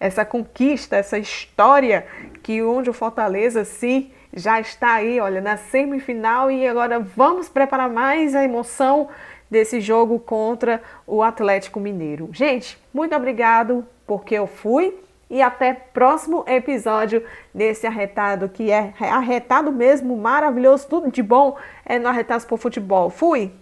[0.00, 2.06] essa conquista, essa história
[2.42, 7.90] que onde o Fortaleza sim já está aí, olha, na semifinal e agora vamos preparar
[7.90, 9.08] mais a emoção
[9.50, 12.30] desse jogo contra o Atlético Mineiro.
[12.32, 14.94] Gente, muito obrigado porque eu fui
[15.28, 17.24] e até próximo episódio
[17.54, 23.10] desse arretado que é arretado mesmo, maravilhoso, tudo de bom é no Arretados por Futebol.
[23.10, 23.52] Fui!